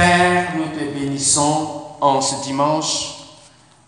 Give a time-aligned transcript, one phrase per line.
[0.00, 3.16] Père, nous te bénissons en ce dimanche.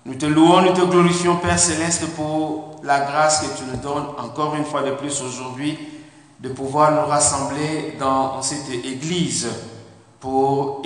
[0.04, 4.08] Nous te louons, nous te glorifions, Père céleste, pour la grâce que tu nous donnes
[4.18, 5.78] encore une fois de plus aujourd'hui
[6.38, 9.48] de pouvoir nous rassembler dans cette église
[10.20, 10.82] pour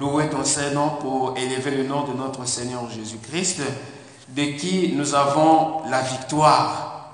[0.00, 3.60] louer ton Saint-Nom, pour élever le nom de notre Seigneur Jésus-Christ,
[4.28, 7.10] de qui nous avons la victoire.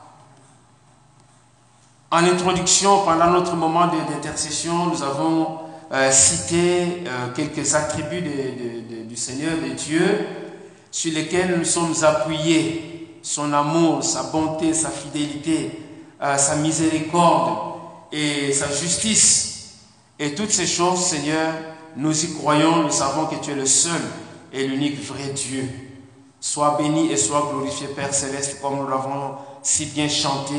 [2.13, 8.23] En introduction, pendant notre moment d'intercession, nous avons euh, cité euh, quelques attributs
[9.09, 10.27] du Seigneur, de Dieu,
[10.91, 12.93] sur lesquels nous sommes appuyés.
[13.23, 15.71] Son amour, sa bonté, sa fidélité,
[16.23, 17.75] euh, sa miséricorde
[18.13, 19.75] et sa justice.
[20.19, 21.53] Et toutes ces choses, Seigneur,
[21.97, 24.01] nous y croyons, nous savons que tu es le seul
[24.53, 25.69] et l'unique vrai Dieu.
[26.41, 30.55] Sois béni et sois glorifié, Père céleste, comme nous l'avons si bien chanté.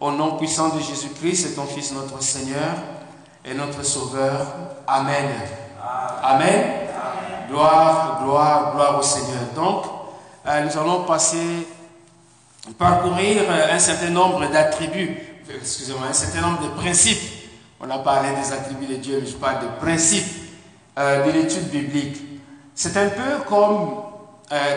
[0.00, 2.74] Au nom puissant de Jésus-Christ et ton Fils, notre Seigneur
[3.44, 4.46] et notre Sauveur.
[4.86, 5.30] Amen.
[6.22, 6.64] Amen.
[7.48, 9.40] Gloire, gloire, gloire au Seigneur.
[9.54, 9.84] Donc,
[10.46, 11.66] euh, nous allons passer,
[12.78, 17.20] parcourir euh, un certain nombre d'attributs, excusez-moi, un certain nombre de principes.
[17.80, 20.32] On a parlé des attributs de Dieu, mais je parle des principes
[20.98, 22.22] euh, de l'étude biblique.
[22.74, 23.90] C'est un peu comme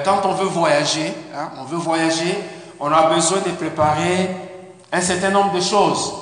[0.06, 2.38] quand on veut voyager, hein, on veut voyager,
[2.80, 4.30] on a besoin de préparer
[4.92, 6.14] un certain nombre de choses.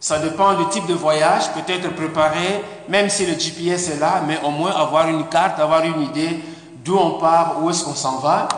[0.00, 4.38] Ça dépend du type de voyage, peut-être préparer, même si le GPS est là, mais
[4.42, 6.40] au moins avoir une carte, avoir une idée
[6.82, 8.48] d'où on part, où est-ce qu'on s'en va.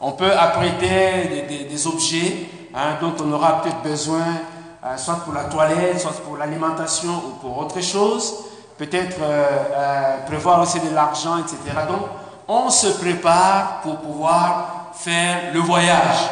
[0.00, 4.22] On peut apprêter des, objets hein, dont on aura peut-être besoin,
[4.84, 8.32] euh, soit pour la toilette, soit pour l'alimentation ou pour autre chose.
[8.78, 11.56] Peut-être euh, euh, prévoir aussi de l'argent, etc.
[11.88, 12.06] Donc,
[12.46, 16.30] on se prépare pour pouvoir faire le voyage.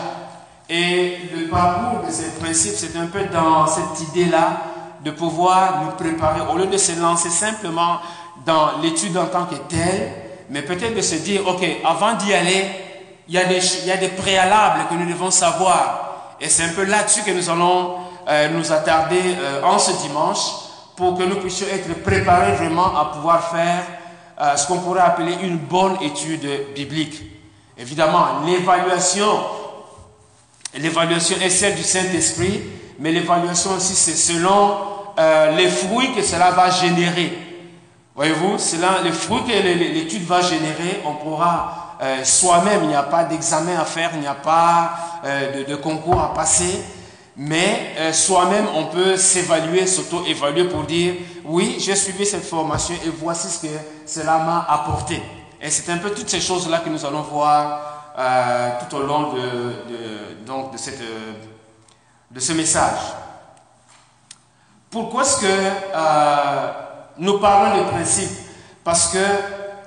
[0.75, 4.63] Et le parcours de ces principes, c'est un peu dans cette idée-là
[5.05, 7.99] de pouvoir nous préparer, au lieu de se lancer simplement
[8.47, 10.15] dans l'étude en tant que telle,
[10.49, 12.71] mais peut-être de se dire, OK, avant d'y aller,
[13.29, 16.37] il y, a des, préalables que nous devons savoir.
[16.41, 17.97] Et c'est un peu là-dessus que nous allons
[18.27, 20.39] euh, nous attarder euh, en ce dimanche
[20.97, 23.83] pour que nous puissions être préparés vraiment à pouvoir faire
[24.41, 27.21] euh, ce qu'on pourrait appeler une bonne étude biblique.
[27.77, 29.29] Évidemment, l'évaluation
[30.75, 32.63] L'évaluation est celle du Saint-Esprit,
[32.99, 34.77] mais l'évaluation aussi, c'est selon
[35.19, 37.37] euh, les fruits que cela va générer.
[38.15, 43.03] Voyez-vous, c'est les fruits que l'étude va générer, on pourra euh, soi-même, il n'y a
[43.03, 44.93] pas d'examen à faire, il n'y a pas
[45.25, 46.81] euh, de, concours à passer,
[47.37, 53.49] mais soi-même, on peut s'évaluer, s'auto-évaluer pour dire, oui, j'ai suivi cette formation et voici
[53.49, 53.73] ce que
[54.07, 55.23] cela m'a apporté.
[55.61, 59.33] Et c'est un peu toutes ces choses-là que nous allons voir euh, tout au long
[59.33, 61.03] de, donc de, cette,
[62.31, 63.01] de ce message.
[64.91, 66.73] Pourquoi est-ce que euh,
[67.17, 68.31] nous parlons de principe
[68.85, 69.25] Parce que,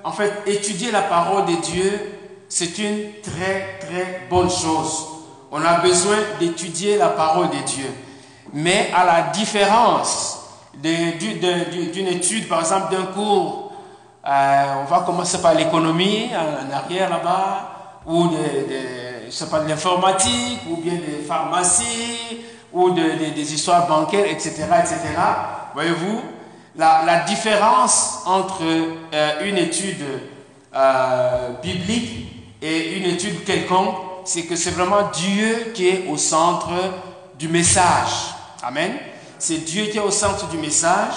[0.03, 2.19] en fait, étudier la parole de Dieu,
[2.49, 5.05] c'est une très, très bonne chose.
[5.51, 7.85] On a besoin d'étudier la parole de Dieu.
[8.53, 10.39] Mais à la différence
[10.73, 13.73] d'une étude, par exemple, d'un cours,
[14.27, 17.74] euh, on va commencer par l'économie, en arrière là-bas,
[18.05, 23.87] ou de, de, je pas, de l'informatique, ou bien des pharmacies, ou de, des histoires
[23.87, 24.65] bancaires, etc.
[24.79, 24.99] etc.
[25.73, 26.21] Voyez-vous,
[26.75, 28.63] la, la, différence entre
[29.13, 30.03] euh, une étude
[30.75, 32.27] euh, biblique
[32.61, 33.95] et une étude quelconque,
[34.25, 36.71] c'est que c'est vraiment Dieu qui est au centre
[37.39, 38.33] du message.
[38.61, 38.93] Amen.
[39.39, 41.13] C'est Dieu qui est au centre du message.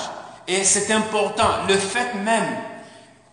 [0.46, 1.48] Et c'est important.
[1.68, 2.46] Le fait même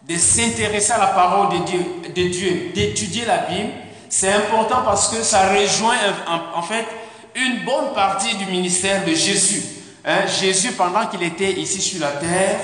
[0.07, 1.85] de s'intéresser à la parole de Dieu,
[2.15, 3.69] de Dieu d'étudier la Bible,
[4.09, 5.97] c'est important parce que ça rejoint
[6.55, 6.85] en, fait
[7.35, 9.63] une bonne partie du ministère de Jésus.
[10.05, 12.59] Hein, Jésus, pendant qu'il était ici sur la terre,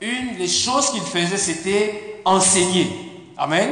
[0.00, 2.88] une des choses qu'il faisait, c'était enseigner.
[3.36, 3.70] Amen.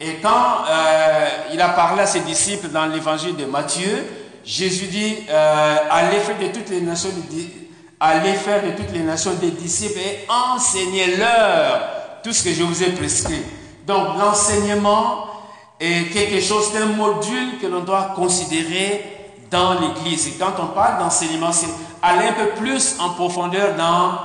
[0.00, 4.04] Et quand euh, il a parlé à ses disciples dans l'évangile de Matthieu,
[4.44, 7.10] Jésus dit euh, allez faire de toutes les nations,
[8.00, 11.95] allez faire de toutes les nations des disciples et enseignez-leur
[12.26, 13.40] tout ce que je vous ai prescrit.
[13.86, 15.26] Donc l'enseignement
[15.78, 20.26] est quelque chose, c'est un module que l'on doit considérer dans l'Église.
[20.26, 21.68] Et quand on parle d'enseignement, c'est
[22.02, 24.18] aller un peu plus en profondeur dans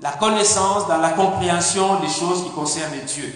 [0.00, 3.32] la connaissance, dans la compréhension des choses qui concernent Dieu.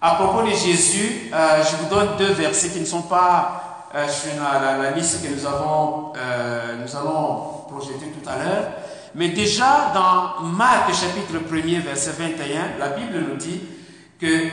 [0.00, 4.06] À propos de Jésus, euh, je vous donne deux versets qui ne sont pas euh,
[4.06, 8.83] sur la, liste que nous avons, euh, nous allons projeter tout à l'heure.
[9.14, 13.60] Mais déjà dans Marc chapitre 1er verset 21, la Bible nous dit
[14.20, 14.48] que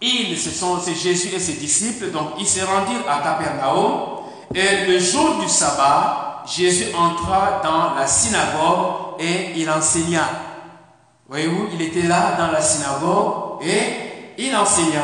[0.00, 4.14] ils, ce sont Jésus et ses disciples, donc ils se rendirent à Capernaum
[4.54, 10.28] et le jour du sabbat, Jésus entra dans la synagogue et il enseigna.
[11.28, 14.98] Voyez-vous, il était là dans la synagogue et il enseignait.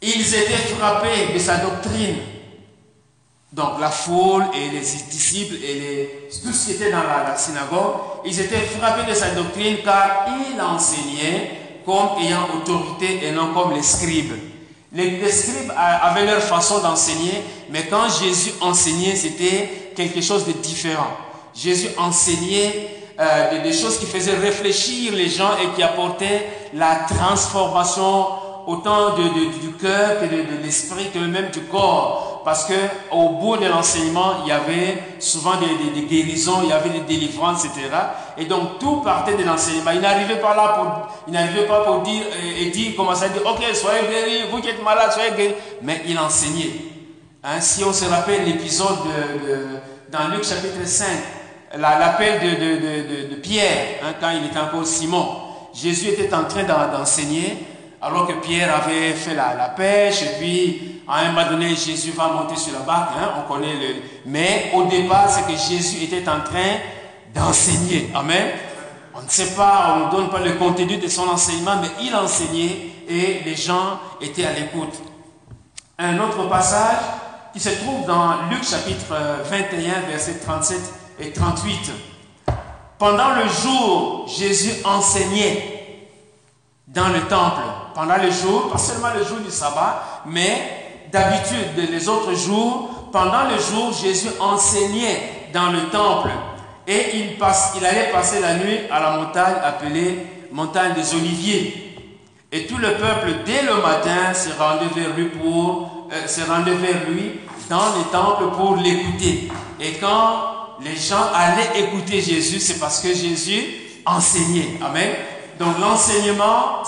[0.00, 2.16] Ils étaient frappés de sa doctrine.
[3.58, 7.94] Donc la foule et les disciples et les, tous ceux qui étaient dans la, synagogue,
[8.24, 13.74] ils étaient frappés de sa doctrine car il enseignait comme ayant autorité et non comme
[13.74, 14.34] les scribes.
[14.92, 21.10] Les, scribes avaient leur façon d'enseigner, mais quand Jésus enseignait, c'était quelque chose de différent.
[21.52, 28.26] Jésus enseignait euh, des, choses qui faisaient réfléchir les gens et qui apportaient la transformation
[28.68, 32.42] autant du cœur que de, l'esprit que même du corps.
[32.44, 32.74] Parce que
[33.10, 37.64] au bout de l'enseignement, il y avait souvent des, guérisons, il y avait des délivrances,
[37.64, 37.88] etc.
[38.36, 39.90] Et donc tout partait de l'enseignement.
[39.92, 42.22] Il n'arrivait pas là pour, il n'arrivait pas pour dire
[42.60, 45.54] et dire, commencer à dire, ok, soyez guéris, vous qui êtes malade, soyez guéris.
[45.82, 46.72] Mais il enseignait.
[47.42, 48.98] Hein, si on se rappelle l'épisode
[50.10, 51.06] dans Luc chapitre 5,
[51.78, 55.26] l'appel de, de, Pierre, hein, quand il était encore Simon,
[55.72, 57.64] Jésus était en train d'enseigner
[58.00, 62.28] alors que Pierre avait fait la, pêche, et puis à un moment donné, Jésus va
[62.28, 63.44] monter sur la barque, hein.
[64.26, 66.76] Mais au départ, c'est que Jésus était en train
[67.34, 68.10] d'enseigner.
[68.14, 68.50] Amen.
[69.14, 72.14] On ne sait pas, on ne donne pas le contenu de son enseignement, mais il
[72.14, 74.94] enseignait et les gens étaient à l'écoute.
[75.98, 76.98] Un autre passage
[77.52, 79.14] qui se trouve dans Luc chapitre
[79.50, 80.78] 21, versets 37
[81.20, 81.90] et 38.
[82.98, 85.77] Pendant le jour, Jésus enseignait
[86.88, 87.62] dans le temple
[87.94, 93.44] pendant le jour, pas seulement le jour du sabbat, mais d'habitude, les autres jours, pendant
[93.44, 96.30] le jour, Jésus enseignait dans le temple
[96.86, 101.84] et il, passe, il allait passer la nuit à la montagne appelée montagne des Oliviers.
[102.50, 107.08] Et tout le peuple, dès le matin, se rendait vers lui, euh, se rendait vers
[107.08, 109.48] lui dans le temple pour l'écouter.
[109.80, 113.64] Et quand les gens allaient écouter Jésus, c'est parce que Jésus
[114.06, 114.78] enseignait.
[114.82, 115.10] Amen.
[115.58, 116.82] Donc l'enseignement,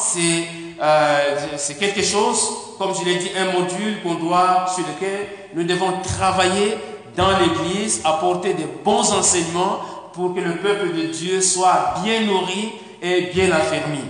[0.81, 5.65] euh, c'est quelque chose, comme je l'ai dit, un module qu'on doit, sur lequel nous
[5.65, 6.77] devons travailler
[7.17, 9.81] dans l'Église, apporter des bons enseignements
[10.13, 12.73] pour que le peuple de Dieu soit bien nourri
[13.03, 14.01] et bien affermi.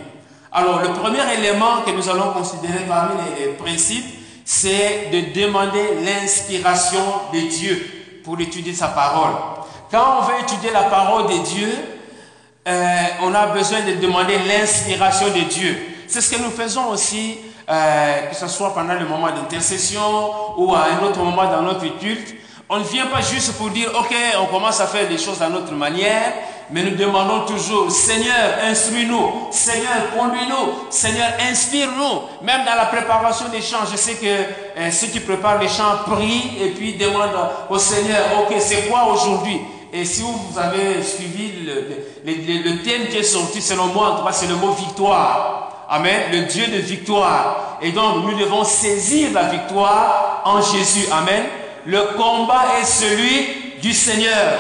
[0.52, 4.04] Alors, le premier élément que nous allons considérer parmi les, principes,
[4.44, 9.32] c'est de demander l'inspiration de Dieu pour étudier sa parole.
[9.90, 11.68] Quand on veut étudier la parole de Dieu,
[12.70, 15.76] euh, on a besoin de demander l'inspiration de Dieu.
[16.06, 17.38] C'est ce que nous faisons aussi,
[17.68, 20.00] euh, que ce soit pendant le moment d'intercession
[20.56, 22.34] ou à un autre moment dans notre culte.
[22.68, 25.48] On ne vient pas juste pour dire, ok, on commence à faire les choses à
[25.48, 26.32] notre manière,
[26.70, 32.44] mais nous demandons toujours, Seigneur, instruis-nous, Seigneur, conduis-nous, Seigneur, inspire-nous.
[32.46, 36.04] Même dans la préparation des chants, je sais que euh, ceux qui préparent les chants
[36.06, 39.60] prient et puis demandent au Seigneur, ok, c'est quoi aujourd'hui?
[39.92, 44.32] Et si vous avez suivi le, thème qui est sorti, selon moi, en tout cas,
[44.32, 45.86] c'est le mot victoire.
[45.88, 46.30] Amen.
[46.32, 47.78] Le Dieu de victoire.
[47.82, 51.06] Et donc, nous devons saisir la victoire en Jésus.
[51.10, 51.44] Amen.
[51.86, 54.58] Le combat est celui du Seigneur.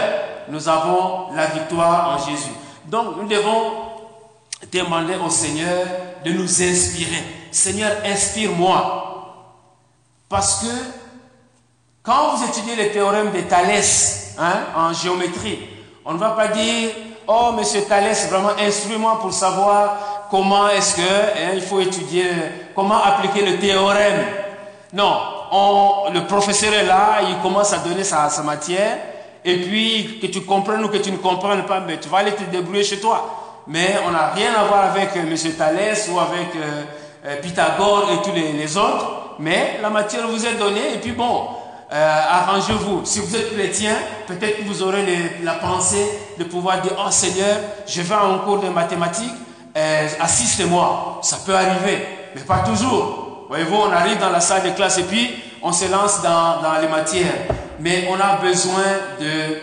[0.48, 2.50] Nous avons la victoire en Jésus.
[2.86, 3.72] Donc, nous devons
[4.72, 5.86] demander au Seigneur
[6.24, 7.22] de nous inspirer.
[7.52, 9.06] Seigneur, inspire-moi.
[10.28, 10.99] Parce que
[12.02, 15.58] quand vous étudiez les théorèmes de Thalès, Hein, en géométrie.
[16.02, 16.88] On ne va pas dire,
[17.26, 22.24] oh, monsieur Thalès, vraiment, instruis-moi pour savoir comment est-ce que hein, il faut étudier,
[22.74, 24.24] comment appliquer le théorème.
[24.94, 25.14] Non,
[25.52, 28.96] on, le professeur est là, il commence à donner sa, matière,
[29.44, 32.32] et puis que tu comprennes ou que tu ne comprennes pas, mais tu vas aller
[32.32, 33.62] te débrouiller chez toi.
[33.66, 36.82] Mais on n'a rien à voir avec euh, monsieur Thalès ou avec euh,
[37.26, 41.59] euh, Pythagore et tous les autres, mais la matière vous est donnée, et puis bon,
[41.92, 43.00] euh, arrangez-vous.
[43.04, 43.96] Si vous êtes chrétien,
[44.28, 45.04] peut-être que vous aurez
[45.42, 46.06] la pensée
[46.38, 47.56] de pouvoir dire, oh Seigneur,
[47.86, 49.34] je vais en cours de mathématiques,
[49.76, 51.18] euh, assiste-moi.
[51.22, 52.06] Ça peut arriver,
[52.36, 53.46] mais pas toujours.
[53.48, 55.30] Voyez-vous, on arrive dans la salle de classe et puis
[55.62, 57.34] on se lance dans, les matières.
[57.80, 58.84] Mais on a besoin
[59.20, 59.56] de,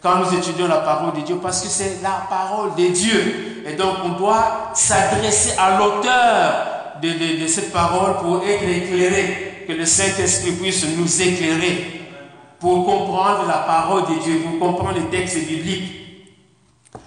[0.00, 3.62] quand nous étudions la parole de Dieu, parce que c'est la parole de Dieu.
[3.66, 6.66] Et donc on doit s'adresser à l'auteur
[7.02, 12.04] de cette parole pour être éclairé que le Saint-Esprit puisse nous éclairer
[12.64, 16.04] pour comprendre la parole de Dieu, pour comprendre les textes bibliques.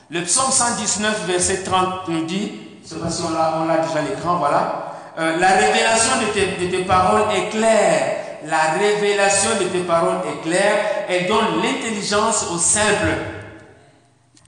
[0.10, 2.52] Le psaume 119, verset 30 nous dit,
[2.84, 4.94] je sais pas si on a, déjà l'écran, voilà.
[5.18, 8.18] Euh, la révélation de tes, paroles est claire.
[8.46, 11.06] La révélation de tes paroles est claire.
[11.10, 13.18] Elle donne l'intelligence au simple.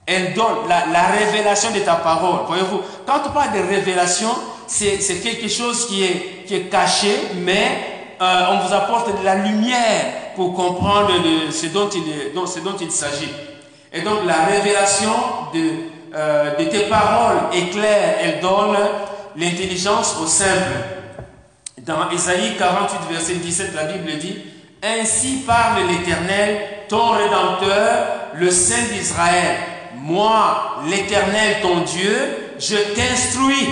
[0.06, 2.46] Elle donne la, la, révélation de ta parole.
[2.46, 4.30] Voyez-vous, quand on parle de révélation,
[4.68, 10.54] c'est quelque chose qui est caché, mais euh, on vous apporte de la lumière pour
[10.54, 11.10] comprendre
[11.50, 11.88] ce dont
[12.78, 13.30] il, s'agit.
[13.92, 15.12] Et donc la révélation
[15.54, 15.70] de,
[16.14, 18.76] euh, tes paroles est claire, elle donne
[19.36, 20.72] l'intelligence au simple.
[21.78, 24.36] Dans Ésaïe 48, verset 17, la Bible dit,
[24.82, 26.58] Ainsi parle l'Éternel,
[26.90, 29.56] ton Rédempteur, le Saint d'Israël.
[29.96, 33.68] Moi, l'Éternel, ton Dieu, je t'instruis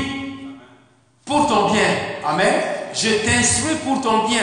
[1.26, 1.82] pour ton bien.
[2.26, 2.77] Amen.
[3.00, 4.42] Je t'instruis pour ton bien.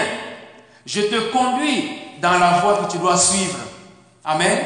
[0.85, 3.57] Je te conduis dans la voie que tu dois suivre.
[4.23, 4.57] Amen.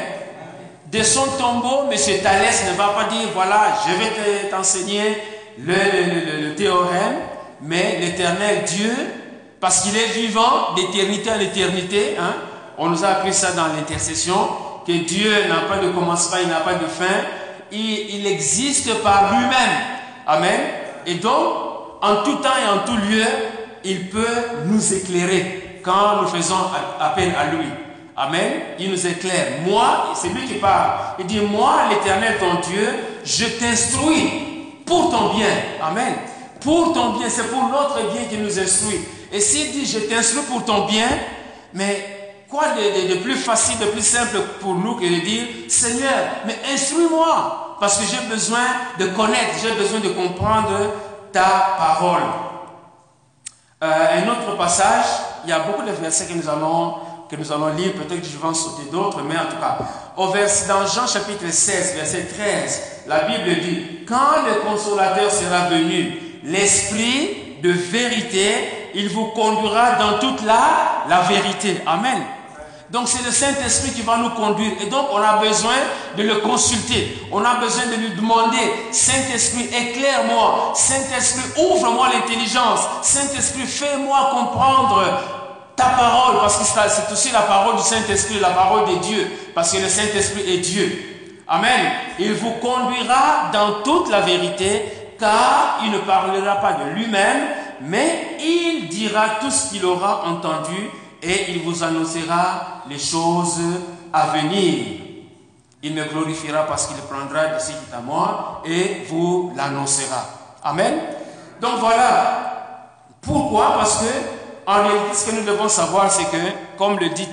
[0.92, 1.98] De son tombeau, M.
[2.22, 5.18] Thalès ne va pas dire, voilà, je vais t'enseigner
[5.58, 7.16] le, théorème,
[7.62, 8.92] mais l'éternel Dieu,
[9.60, 12.34] parce qu'il est vivant d'éternité en éternité, hein,
[12.78, 14.36] on nous a appris ça dans l'intercession,
[14.86, 17.26] que Dieu n'a pas de commencement, il n'a pas de fin,
[17.72, 19.78] il, il existe par lui-même.
[20.26, 20.60] Amen.
[21.06, 21.54] Et donc,
[22.02, 23.24] en tout temps et en tout lieu,
[23.84, 26.56] il peut nous éclairer quand nous faisons
[27.00, 27.66] appel à lui.
[28.16, 28.52] Amen.
[28.78, 29.60] Il nous éclaire.
[29.64, 30.90] Moi, c'est lui qui parle.
[31.18, 32.88] Il dit, moi, l'éternel ton Dieu,
[33.24, 34.30] je t'instruis
[34.84, 35.48] pour ton bien.
[35.82, 36.14] Amen.
[36.60, 37.30] Pour ton bien.
[37.30, 39.00] C'est pour notre bien qu'il nous instruit.
[39.32, 41.08] Et s'il dit, je t'instruis pour ton bien,
[41.72, 46.10] mais quoi de, plus facile, de plus simple pour nous que de dire, Seigneur,
[46.46, 47.78] mais instruis-moi.
[47.80, 48.66] Parce que j'ai besoin
[48.98, 50.92] de connaître, j'ai besoin de comprendre
[51.32, 52.49] ta parole.
[53.82, 55.06] Euh, un autre passage,
[55.44, 56.96] il y a beaucoup de versets que nous allons
[57.30, 59.78] que nous allons lire, peut-être que je vais en sauter d'autres, mais en tout cas,
[60.16, 65.68] au verset, dans Jean chapitre 16, verset 13, la Bible dit, quand le consolateur sera
[65.68, 71.80] venu, l'esprit de vérité, il vous conduira dans toute la, la vérité.
[71.86, 72.18] Amen.
[72.90, 74.72] Donc c'est le Saint-Esprit qui va nous conduire.
[74.80, 75.76] Et donc on a besoin
[76.16, 77.22] de le consulter.
[77.30, 78.58] On a besoin de lui demander,
[78.90, 80.72] Saint-Esprit, éclaire-moi.
[80.74, 82.80] Saint-Esprit, ouvre-moi l'intelligence.
[83.02, 85.04] Saint-Esprit, fais-moi comprendre
[85.76, 89.72] ta parole, parce que c'est aussi la parole du Saint-Esprit, la parole de Dieu, parce
[89.72, 91.06] que le Saint-Esprit est Dieu.
[91.46, 91.92] Amen.
[92.18, 97.40] Il vous conduira dans toute la vérité, car il ne parlera pas de lui-même,
[97.82, 100.90] mais il dira tout ce qu'il aura entendu
[101.22, 103.60] et il vous annoncera les choses
[104.12, 105.00] à venir.
[105.82, 110.28] Il me glorifiera parce qu'il prendra est à moi et vous l'annoncera.
[110.62, 110.94] Amen.
[111.60, 113.00] Donc voilà.
[113.22, 113.74] Pourquoi?
[113.76, 117.26] Parce que en réalité, ce que nous devons savoir, c'est que, comme le dit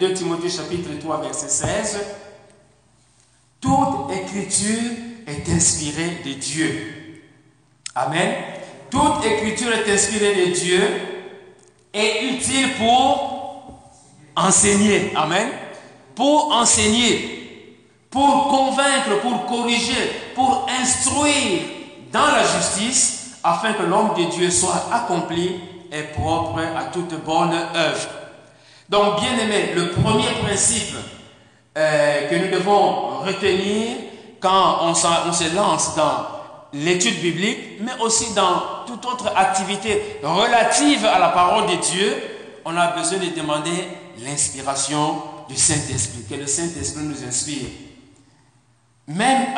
[0.00, 2.00] 2 Timothée chapitre 3, verset 16,
[3.60, 4.90] toute écriture
[5.26, 7.22] est inspirée de Dieu.
[7.94, 8.34] Amen.
[8.90, 10.80] Toute écriture est inspirée de Dieu
[11.94, 13.80] et utile pour
[14.36, 15.12] enseigner.
[15.14, 15.48] Amen.
[16.14, 17.78] Pour enseigner,
[18.10, 21.62] pour convaincre, pour corriger, pour instruire
[22.12, 25.60] dans la justice, afin que l'homme de Dieu soit accompli
[25.90, 28.08] est propre à toute bonne œuvre.
[28.88, 30.96] Donc, bien aimé, le premier principe
[31.76, 33.96] euh, que nous devons retenir
[34.40, 36.33] quand on se lance dans
[36.74, 42.16] l'étude biblique, mais aussi dans toute autre activité relative à la parole de Dieu,
[42.64, 43.88] on a besoin de demander
[44.24, 47.68] l'inspiration du Saint-Esprit, que le Saint-Esprit nous inspire.
[49.06, 49.48] Même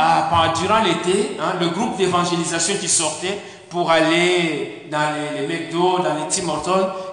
[0.60, 3.38] durant l'été, hein, le groupe d'évangélisation qui sortait
[3.70, 6.52] pour aller dans les, les dans les Tim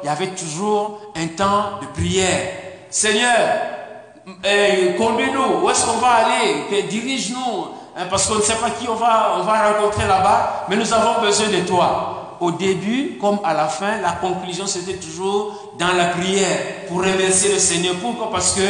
[0.04, 2.54] il y avait toujours un temps de prière.
[2.90, 3.38] Seigneur,
[4.44, 6.84] eh, conduis-nous, où est-ce qu'on va aller?
[6.90, 10.76] Dirige-nous, hein, parce qu'on ne sait pas qui on va, on va rencontrer là-bas, mais
[10.76, 12.38] nous avons besoin de toi.
[12.40, 17.54] Au début, comme à la fin, la conclusion c'était toujours dans la prière pour remercier
[17.54, 17.96] le Seigneur.
[18.02, 18.32] Pourquoi?
[18.32, 18.62] Parce que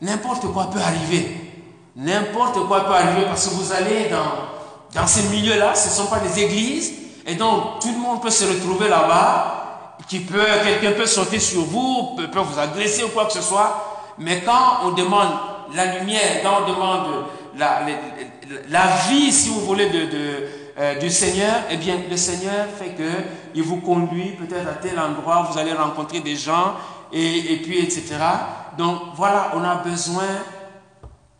[0.00, 1.38] n'importe quoi peut arriver.
[1.96, 4.52] N'importe quoi peut arriver parce que vous allez dans
[4.94, 6.92] dans ces milieux-là, ce ne sont pas des églises.
[7.26, 9.58] Et donc, tout le monde peut se retrouver là-bas.
[10.08, 14.12] Qui peut, quelqu'un peut sauter sur vous, peut, vous agresser ou quoi que ce soit.
[14.18, 15.28] Mais quand on demande
[15.74, 17.06] la lumière, quand on demande
[17.56, 17.82] la,
[18.68, 19.88] la, vie, si vous voulez,
[20.78, 23.10] euh, du Seigneur, eh bien, le Seigneur fait que
[23.54, 26.74] il vous conduit peut-être à tel endroit, vous allez rencontrer des gens,
[27.12, 28.16] et, puis, etc.
[28.78, 30.24] Donc, voilà, on a besoin,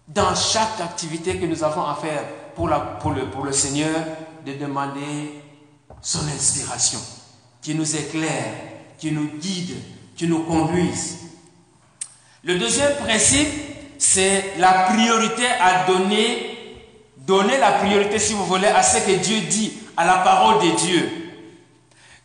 [0.07, 3.97] dans chaque activité que nous avons à faire, pour, le, pour le Seigneur
[4.45, 5.43] de demander
[6.03, 6.99] son inspiration,
[7.63, 8.55] qui nous éclaire,
[8.99, 9.77] qui nous guide,
[10.17, 11.19] qui nous conduise.
[12.45, 13.49] Le deuxième principe,
[13.99, 16.52] c'est la priorité à donner,
[17.33, 20.77] donner la priorité, si vous voulez, à ce que Dieu dit, à la parole de
[20.77, 21.11] Dieu.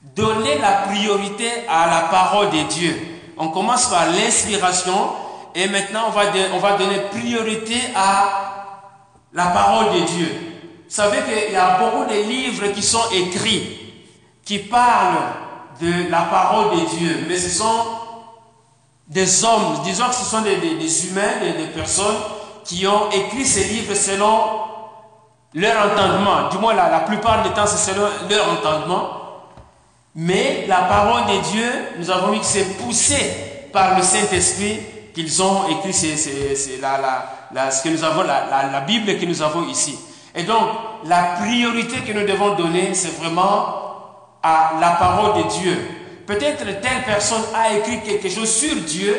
[0.02, 2.94] Donner la priorité à la parole de Dieu.
[3.38, 5.14] On commence par l'inspiration
[5.56, 6.24] et maintenant on va,
[6.54, 8.74] on va donner priorité à
[9.32, 10.30] la parole de Dieu.
[10.90, 13.80] Vous savez qu'il y a beaucoup de livres qui sont écrits,
[14.44, 15.24] qui parlent
[15.80, 17.86] de la parole de Dieu, mais ce sont
[19.08, 22.18] des hommes, disons que ce sont des, humains, des, personnes
[22.66, 24.67] qui ont écrit ces livres selon
[25.54, 26.50] leur entendement.
[26.50, 29.10] Du moins, la, la plupart du temps, c'est selon leur entendement.
[30.16, 34.80] Mais la parole de Dieu, nous avons vu que c'est poussé par le Saint-Esprit
[35.14, 37.00] qu'ils ont écrit c'est la,
[37.52, 39.98] la, ce que nous avons, la, Bible que nous avons ici.
[40.36, 40.70] Et donc,
[41.06, 43.88] la priorité que nous devons donner, c'est vraiment
[44.44, 45.78] à la parole de Dieu.
[46.28, 49.16] Peut-être telle personne a écrit quelque chose sur Dieu,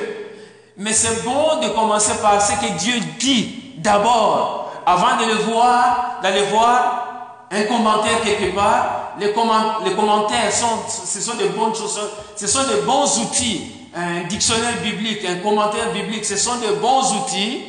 [0.76, 6.18] mais c'est bon de commencer par ce que Dieu dit d'abord, avant de le voir,
[6.22, 7.08] d'aller voir
[7.50, 9.12] un commentaire quelque part.
[9.20, 12.00] Les, commentaires, sont, ce sont des bonnes choses,
[12.36, 13.72] ce sont des bons outils.
[13.94, 17.64] Un dictionnaire biblique, un commentaire biblique, ce sont des bons outils,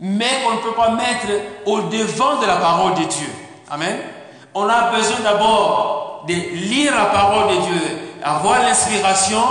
[0.00, 1.26] mais qu'on ne peut pas mettre
[1.64, 3.28] au devant de la parole de Dieu.
[3.70, 3.98] Amen.
[4.54, 9.42] On a besoin d'abord de lire la parole de Dieu, avoir l'inspiration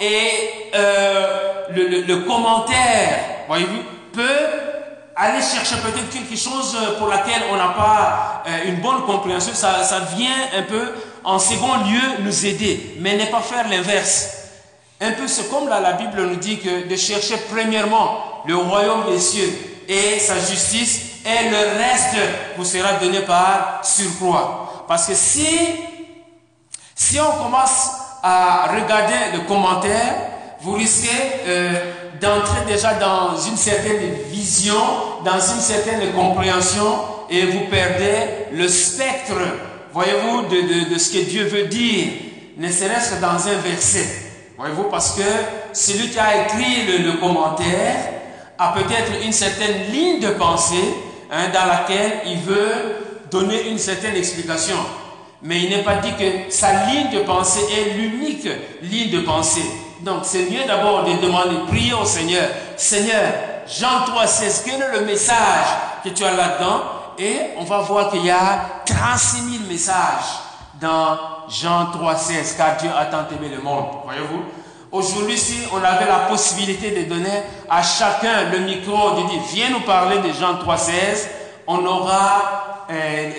[0.00, 4.77] et euh, le, commentaire, voyez-vous, peut
[5.18, 9.52] aller chercher peut-être quelque chose pour laquelle on n'a pas euh, une bonne compréhension.
[9.52, 10.94] Ça, ça vient un peu
[11.24, 14.28] en second lieu nous aider, mais ne pas faire l'inverse.
[15.00, 19.06] Un peu c'est comme là, la Bible nous dit que de chercher premièrement le royaume
[19.10, 19.50] des cieux
[19.88, 22.16] et sa justice et le reste
[22.56, 24.84] vous sera donné par surcroît.
[24.86, 25.46] Parce que si,
[26.94, 27.90] si on commence
[28.22, 30.14] à regarder le commentaire,
[30.60, 31.08] vous risquez
[31.46, 34.80] euh, d'entrer déjà dans une certaine vision,
[35.24, 36.98] dans une certaine compréhension,
[37.30, 39.34] et vous perdez le spectre,
[39.92, 42.08] voyez-vous, de, de, ce que Dieu veut dire,
[42.56, 44.06] ne serait-ce que dans un verset.
[44.56, 45.22] Voyez-vous, parce que
[45.72, 47.96] celui qui a écrit le, commentaire
[48.58, 50.94] a peut-être une certaine ligne de pensée
[51.30, 52.96] hein, dans laquelle il veut
[53.30, 54.76] donner une certaine explication.
[55.42, 58.48] Mais il n'est pas dit que sa ligne de pensée est l'unique
[58.82, 59.62] ligne de pensée.
[60.00, 62.48] Donc c'est mieux d'abord de demander, prier au Seigneur.
[62.76, 63.32] Seigneur,
[63.66, 65.66] Jean 3,16, quel est le message
[66.04, 66.82] que tu as là-dedans?
[67.18, 70.38] Et on va voir qu'il y a 36 000 messages
[70.80, 73.86] dans Jean 3,16, car Dieu a tant aimé le monde.
[74.04, 74.42] Voyez-vous?
[74.90, 79.70] Aujourd'hui, si on avait la possibilité de donner à chacun le micro, de dire, viens
[79.70, 81.26] nous parler de Jean 3,16,
[81.66, 83.30] on aura euh,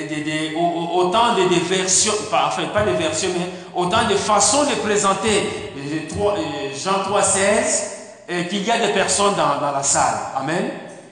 [0.93, 5.68] autant de, versions, enfin pas des versions, mais autant de façons de présenter
[6.75, 10.19] Jean 3,16, qu'il y a des personnes dans, dans, la salle.
[10.37, 10.69] Amen.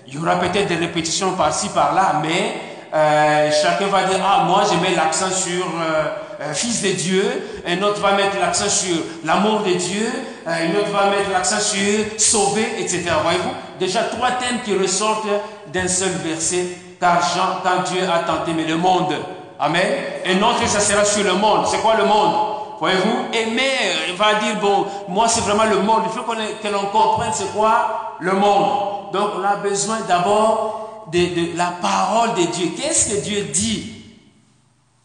[0.08, 2.56] Il y aura peut-être des répétitions par-ci, par-là, mais
[2.94, 6.06] euh, chacun va dire, ah, moi je mets l'accent sur euh,
[6.40, 7.24] euh, Fils de Dieu,
[7.68, 10.10] un autre va mettre l'accent sur l'amour de Dieu,
[10.46, 13.04] un autre va mettre l'accent sur sauver, etc.
[13.22, 13.52] Voyez-vous?
[13.78, 15.28] Déjà trois thèmes qui ressortent
[15.74, 16.66] d'un seul verset,
[17.00, 19.14] car Jean, quand Dieu a tenté mais le monde.
[19.60, 19.88] Amen.
[20.26, 21.66] Un autre, ça sera sur le monde.
[21.68, 22.47] C'est quoi le monde?
[22.80, 26.04] Voyez-vous Aimer il va dire, bon, moi c'est vraiment le monde.
[26.06, 29.12] Il faut que l'on comprenne c'est quoi le monde.
[29.13, 32.70] Donc on a besoin d'abord de, la parole de Dieu.
[32.78, 33.94] Qu'est-ce que Dieu dit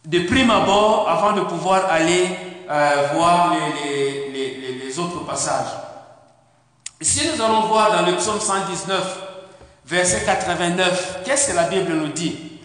[0.05, 2.29] de prime abord avant de pouvoir aller
[2.71, 3.55] euh, voir
[3.85, 5.73] les, les, autres passages?
[7.01, 9.23] Si nous allons voir dans le psaume 119,
[9.87, 12.61] verset 89, qu'est-ce que la Bible nous dit?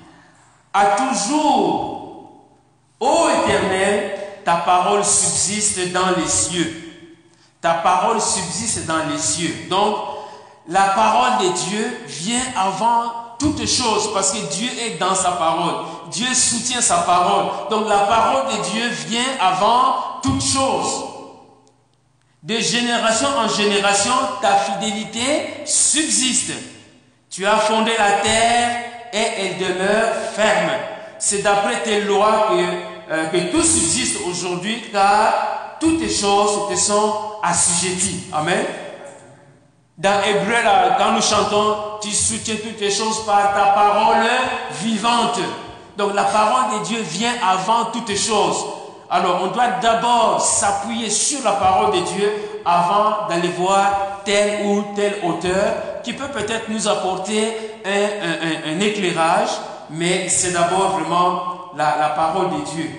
[0.73, 2.43] À toujours,
[2.99, 4.16] ô éternel,
[4.47, 6.73] ta parole subsiste dans les cieux.
[7.59, 9.53] Ta parole subsiste dans les cieux.
[9.69, 9.97] Donc,
[10.69, 15.83] la parole de Dieu vient avant toute chose parce que Dieu est dans sa parole.
[16.11, 17.47] Dieu soutient sa parole.
[17.69, 21.03] Donc, la parole de Dieu vient avant toute chose.
[22.41, 26.53] De génération en génération, ta fidélité subsiste.
[27.29, 28.79] Tu as fondé la terre
[29.11, 30.71] et elle demeure ferme.
[31.19, 36.75] C'est d'après tes lois que euh, que tout subsiste aujourd'hui car toutes les choses te
[36.75, 38.25] sont assujetties.
[38.33, 38.65] Amen.
[39.97, 40.55] Dans Hébreu,
[40.97, 44.27] quand nous chantons, tu soutiens toutes les choses par ta parole
[44.83, 45.39] vivante.
[45.97, 48.65] Donc la parole de Dieu vient avant toutes choses.
[49.09, 52.31] Alors on doit d'abord s'appuyer sur la parole de Dieu
[52.65, 59.49] avant d'aller voir tel ou tel auteur qui peut peut-être nous apporter un éclairage,
[59.89, 62.89] mais c'est d'abord vraiment la, parole de Dieu.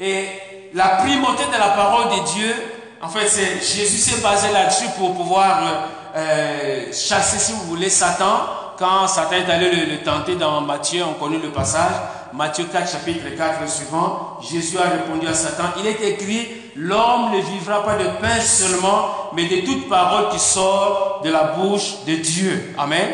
[0.00, 0.26] Et
[0.74, 2.54] la primauté de la parole de Dieu,
[3.02, 7.90] en fait, c'est Jésus s'est basé là-dessus pour pouvoir euh, euh, chasser, si vous voulez,
[7.90, 8.40] Satan.
[8.78, 11.92] Quand Satan est allé le, tenter dans Matthieu, on connaît le passage,
[12.34, 17.40] Matthieu 4, chapitre 4 suivant, Jésus a répondu à Satan, il est écrit, l'homme ne
[17.40, 22.16] vivra pas de pain seulement, mais de toute parole qui sort de la bouche de
[22.16, 22.74] Dieu.
[22.76, 23.08] Amen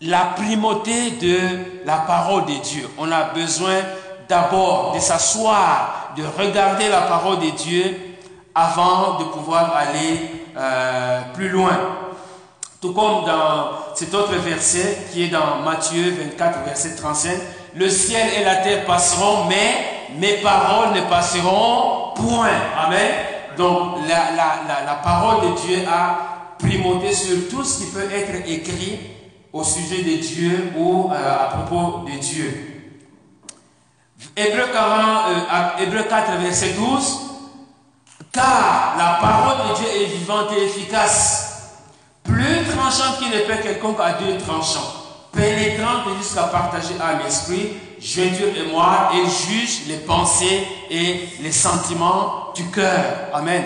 [0.00, 1.38] la primauté de
[1.84, 2.88] la parole de Dieu.
[2.98, 3.76] On a besoin
[4.28, 7.96] d'abord de s'asseoir, de regarder la parole de Dieu
[8.54, 10.20] avant de pouvoir aller
[10.56, 11.76] euh, plus loin.
[12.80, 17.32] Tout comme dans cet autre verset qui est dans Matthieu 24, verset 35,
[17.74, 22.50] le ciel et la terre passeront, mais mes paroles ne passeront point.
[22.78, 23.10] Amen.
[23.56, 28.48] Donc la, la, la, parole de Dieu a primauté sur tout ce qui peut être
[28.48, 29.00] écrit
[29.52, 32.78] au sujet de Dieu ou euh, à propos de Dieu.
[34.36, 37.20] Hébreu, 4, euh, verset 12.
[38.32, 41.80] Car la parole de Dieu est vivante et efficace,
[42.22, 44.92] plus tranchante qu'il ne peut quelconque à deux tranchants,
[45.32, 52.52] pénétrante jusqu'à partager à l'esprit, jointure et moi, et juge les pensées et les sentiments
[52.54, 53.30] du cœur.
[53.32, 53.64] Amen.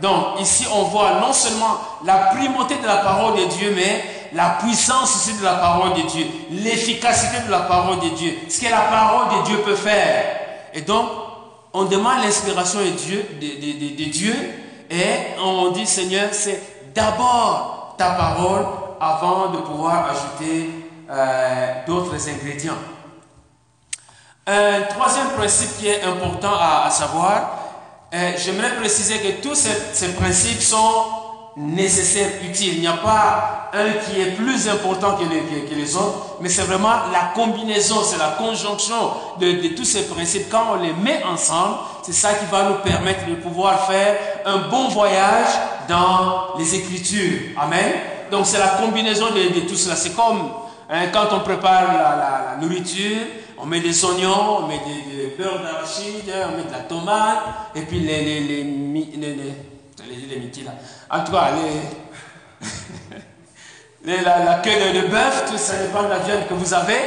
[0.00, 4.58] Donc ici on voit non seulement la primauté de la parole de Dieu, mais la
[4.62, 8.70] puissance aussi de la parole de Dieu, l'efficacité de la parole de Dieu, ce que
[8.70, 10.24] la parole de Dieu peut faire.
[10.72, 11.06] Et donc,
[11.74, 14.34] on demande l'inspiration de Dieu, de, Dieu
[14.90, 16.60] et on dit, Seigneur, c'est
[16.94, 18.66] d'abord ta parole
[19.00, 20.70] avant de pouvoir ajouter
[21.10, 22.78] euh, d'autres ingrédients.
[24.46, 27.58] Un troisième principe qui est important à, savoir,
[28.12, 31.04] euh, j'aimerais préciser que tous ces, principes sont
[31.56, 32.74] nécessaires, utiles.
[32.74, 35.24] Il n'y a pas un qui est plus important que
[35.74, 39.10] les, autres, mais c'est vraiment la combinaison, c'est la conjonction
[39.40, 40.50] de, tous ces principes.
[40.50, 44.68] Quand on les met ensemble, c'est ça qui va nous permettre de pouvoir faire un
[44.68, 45.48] bon voyage
[45.88, 47.40] dans les Écritures.
[47.58, 47.92] Amen.
[48.30, 49.96] Donc c'est la combinaison de, tout cela.
[49.96, 50.50] C'est comme
[50.94, 53.16] Hein, quand on prépare la, nourriture,
[53.56, 57.38] on met des oignons, on met des, beurre d'arachide, on met de la tomate,
[57.74, 58.62] et puis les, les, les,
[59.16, 59.54] les,
[60.16, 60.72] les, là.
[61.10, 61.50] En tout cas,
[64.04, 67.00] les, la, queue de, bœuf, tout ça dépend de la viande que vous avez.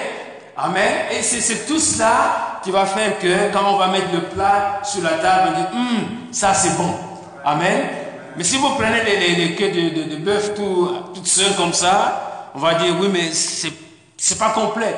[0.58, 1.08] Amen.
[1.12, 5.04] Et c'est tout cela qui va faire que quand on va mettre le plat sur
[5.04, 6.94] la table, on dit, hum, ça c'est bon.
[7.44, 7.89] Amen.
[8.38, 11.74] Mais si vous prenez les, les, queues de, de, de bœuf tout, toutes seules comme
[11.74, 14.96] ça, on va dire oui, mais c'est pas complet.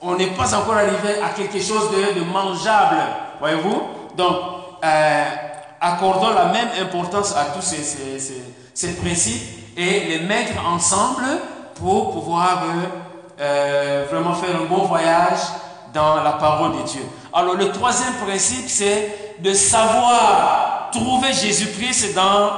[0.00, 2.96] On n'est pas encore arrivé à quelque chose de, mangeable,
[3.40, 3.82] voyez-vous?
[4.16, 4.36] Donc,
[4.84, 5.24] euh,
[5.80, 8.42] accordons la même importance à tous ces, ces,
[8.74, 9.42] ces, principes
[9.76, 11.24] et les mettre ensemble
[11.74, 15.40] pour pouvoir euh, euh, vraiment faire un bon voyage
[15.92, 17.02] dans la parole de Dieu.
[17.32, 22.50] Alors, le troisième principe, c'est de savoir trouver Jésus-Christ dans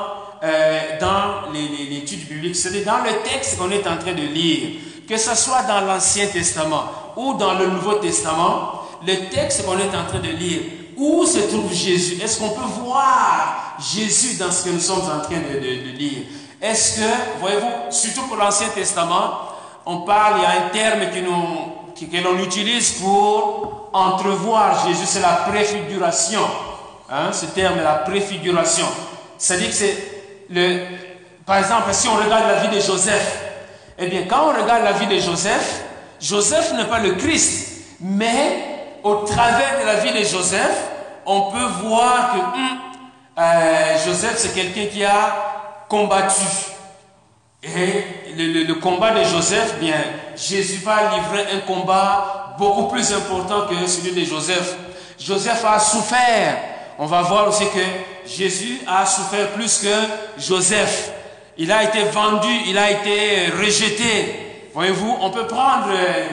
[0.42, 4.78] euh, dans l'étude biblique, c'est dans le texte qu'on est en train de lire,
[5.08, 6.84] que ce soit dans l'Ancien Testament
[7.16, 10.60] ou dans le Nouveau Testament, le texte qu'on est en train de lire,
[10.98, 12.20] où se trouve Jésus?
[12.22, 15.58] Est-ce qu'on peut voir Jésus dans ce que nous sommes en train de,
[15.96, 16.24] lire?
[16.60, 17.06] Est-ce que,
[17.40, 19.38] voyez-vous, surtout pour l'Ancien Testament,
[19.86, 25.46] on parle, il y a un terme que l'on utilise pour entrevoir Jésus, c'est la
[25.48, 26.42] préfiguration.
[27.10, 28.86] Hein, ce terme, la préfiguration.
[29.38, 29.96] C'est-à-dire que c'est
[30.50, 30.84] le,
[31.46, 33.38] par exemple, si on regarde la vie de Joseph,
[33.98, 35.84] eh bien, quand on regarde la vie de Joseph,
[36.20, 40.90] Joseph n'est pas le Christ, mais au travers de la vie de Joseph,
[41.26, 42.78] on peut voir que hum,
[43.38, 46.42] euh, Joseph, c'est quelqu'un qui a combattu.
[47.62, 49.96] Et le, le, combat de Joseph, bien,
[50.36, 54.76] Jésus va livrer un combat beaucoup plus important que celui de Joseph.
[55.18, 56.56] Joseph a souffert.
[56.98, 61.12] On va voir aussi que Jésus a souffert plus que Joseph.
[61.56, 64.68] Il a été vendu, il a été rejeté.
[64.74, 66.28] Voyez-vous, on peut prendre, euh,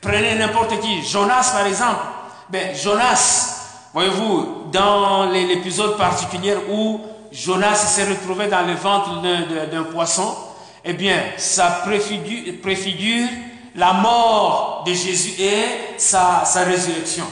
[0.00, 2.00] prenez n'importe qui, Jonas par exemple.
[2.48, 9.22] Ben, Jonas, voyez-vous, dans l'épisode particulier où Jonas s'est retrouvé dans le ventre
[9.70, 10.34] d'un poisson,
[10.84, 13.28] eh bien, ça préfigure,
[13.76, 17.24] la mort de Jésus et sa, sa résurrection.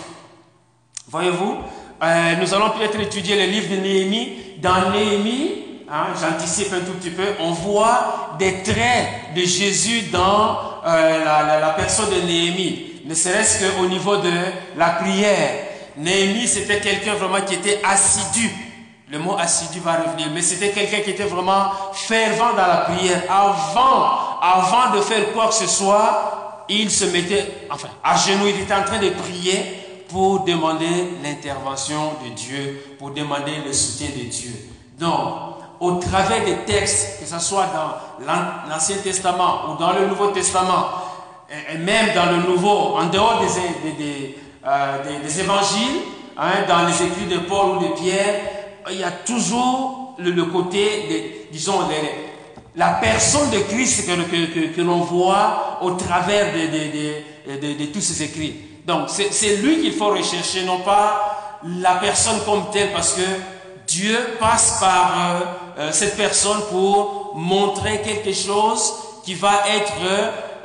[1.08, 1.56] Voyez-vous
[2.00, 4.38] euh, nous allons peut-être étudier le livre de Néhémie.
[4.58, 10.77] Dans Néhémie, hein, j'anticipe un tout petit peu, on voit des traits de Jésus dans
[10.88, 14.30] euh, la, personne de Néhémie, ne serait-ce qu'au niveau de
[14.76, 15.64] la prière.
[15.96, 18.50] Néhémie, c'était quelqu'un vraiment qui était assidu.
[19.10, 23.22] Le mot assidu va revenir, mais c'était quelqu'un qui était vraiment fervent dans la prière.
[23.28, 28.60] Avant, avant de faire quoi que ce soit, il se mettait, enfin, à genoux, il
[28.60, 29.62] était en train de prier
[30.08, 34.52] pour demander l'intervention de Dieu, pour demander le soutien de Dieu.
[34.98, 38.26] Donc, au travers des textes, que ce soit dans
[38.68, 40.88] l'Ancien Testament ou dans le Nouveau Testament,
[41.72, 46.02] et même dans le Nouveau, en dehors des, des, euh, des, évangiles,
[46.36, 48.40] hein, dans les écrits de Paul ou de Pierre,
[48.90, 51.80] il y a toujours le, côté, disons,
[52.74, 58.22] la personne de Christ que, que, que, l'on voit au travers de, de tous ces
[58.24, 58.54] écrits.
[58.86, 63.22] Donc, c'est lui qu'il faut rechercher, non pas la personne comme telle, parce que
[63.86, 69.92] Dieu passe par euh, cette personne pour montrer quelque chose qui va être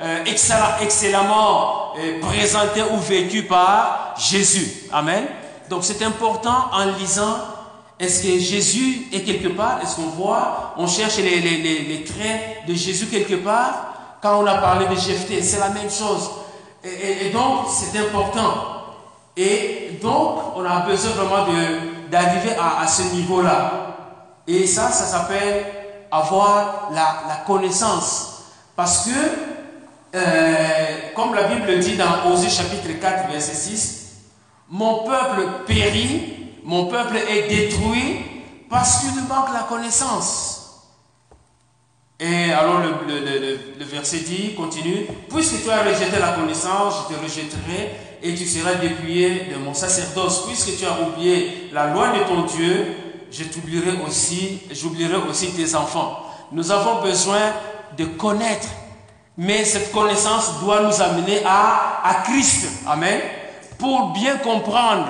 [0.02, 4.88] euh, excellemment euh, présenté ou vécu par Jésus.
[4.92, 5.26] Amen.
[5.70, 7.38] Donc c'est important en lisant,
[8.00, 9.80] est-ce que Jésus est quelque part?
[9.84, 14.18] Est-ce qu'on voit On cherche les, les, les, traits de Jésus quelque part?
[14.20, 16.32] Quand on a parlé de Jephthé, c'est la même chose.
[16.84, 18.54] Et, donc c'est important.
[19.38, 21.46] Et donc on a besoin vraiment
[22.10, 23.93] d'arriver à, à ce niveau-là.
[24.48, 25.66] Et ça, ça s'appelle
[26.12, 28.44] avoir la, connaissance.
[28.76, 34.04] Parce que, euh, comme la Bible dit dans Osée chapitre 4, verset 6,
[34.70, 38.22] mon peuple périt, mon peuple est détruit
[38.70, 40.64] parce qu'il manque la connaissance.
[42.20, 47.92] Et alors le, verset dit, continue, puisque tu as rejeté la connaissance, je te rejetterai
[48.22, 50.46] et tu seras dépouillé de mon sacerdoce.
[50.48, 52.96] Puisque tu as oublié la loi de ton Dieu,
[53.34, 56.24] je t'oublierai aussi, j'oublierai aussi tes enfants.
[56.52, 57.42] Nous avons besoin
[57.98, 58.68] de connaître.
[59.36, 62.68] Mais cette connaissance doit nous amener à, à Christ.
[62.88, 63.20] Amen.
[63.80, 65.08] Pour bien comprendre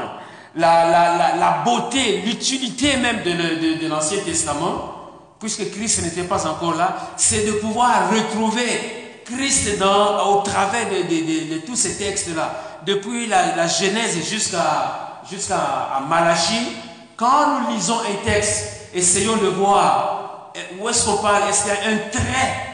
[0.56, 4.94] la, la, la, beauté, l'utilité même de, de, l'Ancien Testament,
[5.40, 11.56] puisque Christ n'était pas encore là, c'est de pouvoir retrouver Christ dans, au travers de,
[11.56, 12.80] de tous ces textes-là.
[12.86, 16.68] Depuis la, Genèse jusqu'à jusqu'à Malachie,
[17.15, 21.73] quand nous lisons un texte, essayons de voir eh, où est-ce qu'on parle, est-ce qu'il
[21.73, 22.73] y a un trait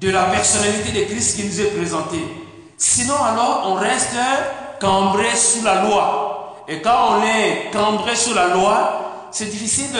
[0.00, 2.18] de la personnalité de Christ qui nous est présenté.
[2.76, 4.16] Sinon, alors, on reste
[4.80, 6.64] cambré sous la loi.
[6.68, 9.92] Et quand on est cambré sous la loi, c'est difficile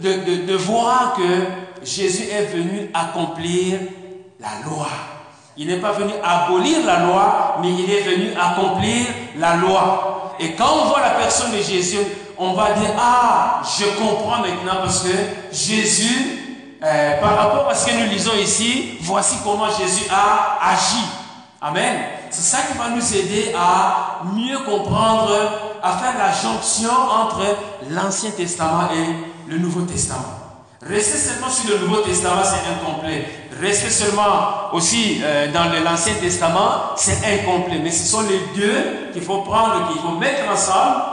[0.00, 3.78] de, de, voir que Jésus est venu accomplir
[4.40, 4.88] la loi.
[5.56, 10.34] Il n'est pas venu abolir la loi, mais il est venu accomplir la loi.
[10.40, 11.98] Et quand on voit la personne de Jésus,
[12.44, 15.08] on va dire, ah, je comprends maintenant parce que
[15.52, 16.42] Jésus
[16.84, 21.04] euh, par rapport à ce que nous lisons ici, voici comment Jésus a agi.
[21.60, 21.96] Amen.
[22.28, 25.30] C'est ça qui va nous aider à mieux comprendre,
[25.80, 27.56] à faire la jonction entre
[27.88, 30.40] l'Ancien Testament et le Nouveau Testament.
[30.84, 33.28] Rester seulement sur le Nouveau Testament, c'est incomplet.
[33.60, 37.78] Rester seulement aussi euh, dans l'Ancien Testament, c'est incomplet.
[37.80, 41.11] Mais ce sont les deux qu'il faut prendre, qu'il faut mettre ensemble.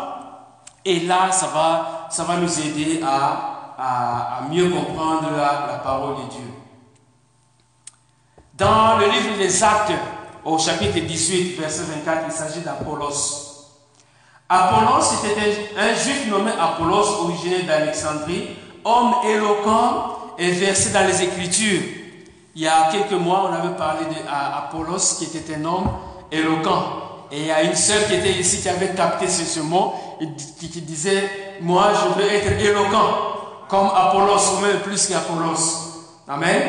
[0.89, 6.53] Et là, ça va, nous aider à à, mieux comprendre la, parole de Dieu.
[8.55, 9.93] Dans le livre des Actes,
[10.43, 13.67] au chapitre 18, verset 24, il s'agit d'Apollos.
[14.49, 21.81] Apollos était un, juif nommé Apollos, originaire d'Alexandrie, homme éloquent et versé dans les Écritures.
[22.55, 25.89] Il y a quelques mois, on avait parlé d'Apollos, qui était un homme
[26.31, 27.09] éloquent.
[27.31, 29.93] Et il y a une sœur qui était ici qui avait capté ce, mot,
[30.59, 35.89] qui, disait, moi je veux être éloquent comme Apollos, même plus qu'Apollos.
[36.27, 36.61] Amen.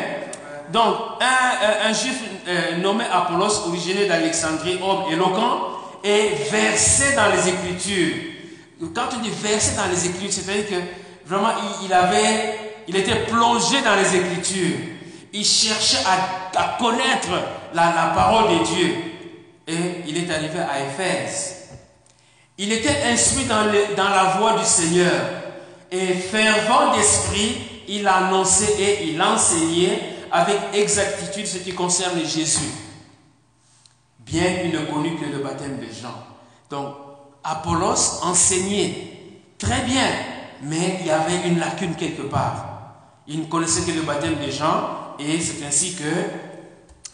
[0.71, 2.15] Donc, un, un, juif
[2.47, 8.15] euh, nommé Apollos, originaire d'Alexandrie, homme éloquent, est versé dans les Écritures.
[8.95, 11.51] Quand on dit versé dans les Écritures, c'est-à-dire que vraiment,
[11.83, 14.77] il, avait, il était plongé dans les Écritures.
[15.33, 17.29] Il cherchait à, à connaître
[17.73, 18.95] la, la, parole de Dieu.
[19.67, 21.60] Et il est arrivé à Éphèse.
[22.63, 25.11] Il était instruit dans, la voie du Seigneur
[25.89, 29.99] et fervent d'esprit, il annonçait et il enseignait
[30.31, 32.69] avec exactitude ce qui concerne Jésus,
[34.19, 36.13] bien qu'il ne connut que le baptême de Jean.
[36.69, 36.93] Donc,
[37.43, 39.07] Apollos enseignait
[39.57, 40.05] très bien,
[40.61, 42.67] mais il y avait une lacune quelque part.
[43.27, 46.03] Il ne connaissait que le baptême de Jean, et c'est ainsi que,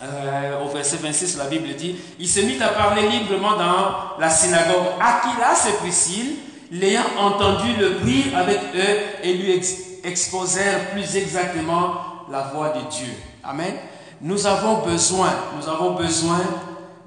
[0.02, 4.30] euh, au verset 26, la Bible dit, il se mit à parler librement dans la
[4.30, 4.86] synagogue.
[5.00, 6.36] Aquilas et Priscille
[6.72, 9.62] l'ayant entendu, le prirent avec eux et lui
[10.04, 11.96] exposèrent plus exactement
[12.30, 13.14] la voix de Dieu.
[13.44, 13.74] Amen.
[14.22, 16.40] Nous avons besoin, nous avons besoin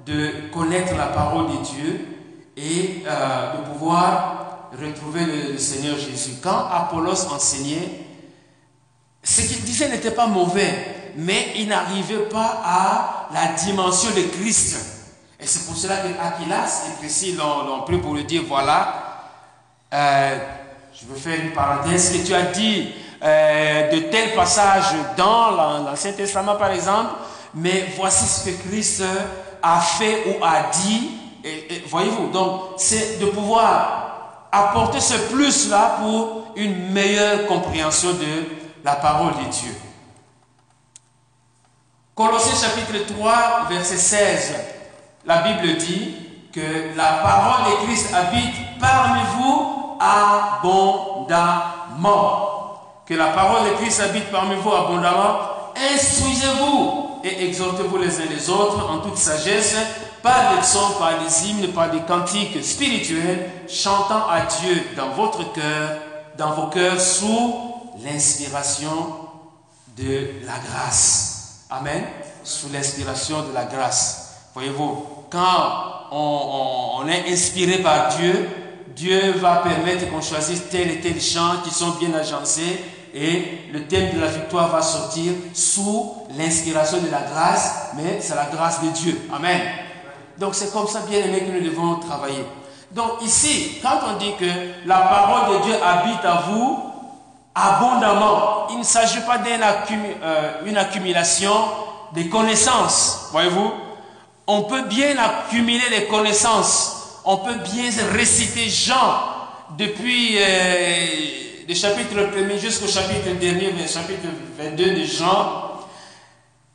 [0.05, 2.07] de connaître la parole de Dieu
[2.57, 6.37] et euh, de pouvoir retrouver le, Seigneur Jésus.
[6.41, 8.05] Quand Apollos enseignait,
[9.23, 10.73] ce qu'il disait n'était pas mauvais,
[11.15, 14.77] mais il n'arrivait pas à la dimension de Christ.
[15.39, 19.29] Et c'est pour cela que Aquilas et Priscille l'ont pris pour lui dire, voilà,
[19.93, 20.37] euh,
[20.93, 22.93] je veux faire une parenthèse, que tu as dit
[23.23, 27.11] euh, de tels passages dans l'Ancien Testament, par exemple,
[27.53, 29.03] mais voici ce que Christ
[29.61, 31.11] a fait ou a dit.
[31.43, 38.45] Et, voyez-vous, donc c'est de pouvoir apporter ce plus-là pour une meilleure compréhension de
[38.83, 39.71] la parole de Dieu.
[42.21, 44.53] Colossiens chapitre 3, verset 16,
[45.25, 46.13] la Bible dit
[46.53, 51.39] que la parole de Christ habite parmi vous abondamment.
[53.07, 55.39] Que la parole de Christ habite parmi vous abondamment.
[55.95, 59.75] Instruisez-vous et exhortez-vous les uns les autres en toute sagesse,
[60.21, 65.51] par les psaumes, par les hymnes, par des cantiques spirituels, chantant à Dieu dans votre
[65.53, 65.97] cœur,
[66.37, 67.55] dans vos cœurs, sous
[68.03, 69.07] l'inspiration
[69.97, 71.40] de la grâce.
[71.71, 72.03] Amen.
[72.43, 74.33] Sous l'inspiration de la grâce.
[74.53, 78.49] Voyez-vous, quand on, est inspiré par Dieu,
[78.93, 83.85] Dieu va permettre qu'on choisisse tel et tel chant qui sont bien agencés et le
[83.85, 88.83] thème de la victoire va sortir sous l'inspiration de la grâce, mais c'est la grâce
[88.83, 89.21] de Dieu.
[89.33, 89.61] Amen.
[90.37, 92.43] Donc c'est comme ça, bien aimé, que nous devons travailler.
[92.91, 96.90] Donc ici, quand on dit que la parole de Dieu habite à vous
[97.53, 99.61] abondamment, il ne s'agit pas d'une
[100.23, 101.53] euh, accumulation
[102.13, 103.71] des connaissances, voyez-vous.
[104.47, 109.19] On peut bien accumuler les connaissances, on peut bien réciter Jean
[109.77, 111.05] depuis euh,
[111.67, 115.71] le chapitre 1 jusqu'au chapitre dernier, chapitre 22 de Jean.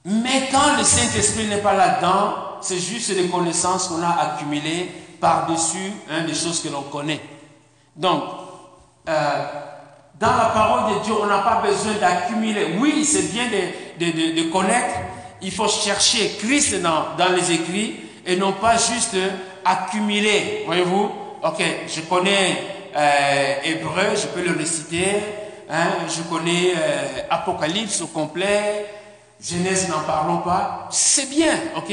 [0.05, 5.93] Mais quand le Saint-Esprit n'est pas là-dedans, c'est juste des connaissances qu'on a accumulées par-dessus
[6.11, 7.21] hein, des choses que l'on connaît.
[7.97, 8.23] Donc,
[9.09, 9.45] euh,
[10.19, 12.77] dans la parole de Dieu, on n'a pas besoin d'accumuler.
[12.79, 13.45] Oui, c'est bien
[13.99, 14.95] de, de, connaître.
[15.43, 19.17] Il faut chercher Christ dans, dans les écrits et non pas juste
[19.65, 20.63] accumuler.
[20.65, 21.11] Voyez-vous?
[21.43, 22.63] Ok, je connais
[22.97, 25.17] euh, Hébreu, je peux le réciter.
[25.69, 28.87] Hein, je connais euh, Apocalypse au complet.
[29.43, 30.89] Genèse, n'en parlons pas.
[30.91, 31.93] C'est bien, ok?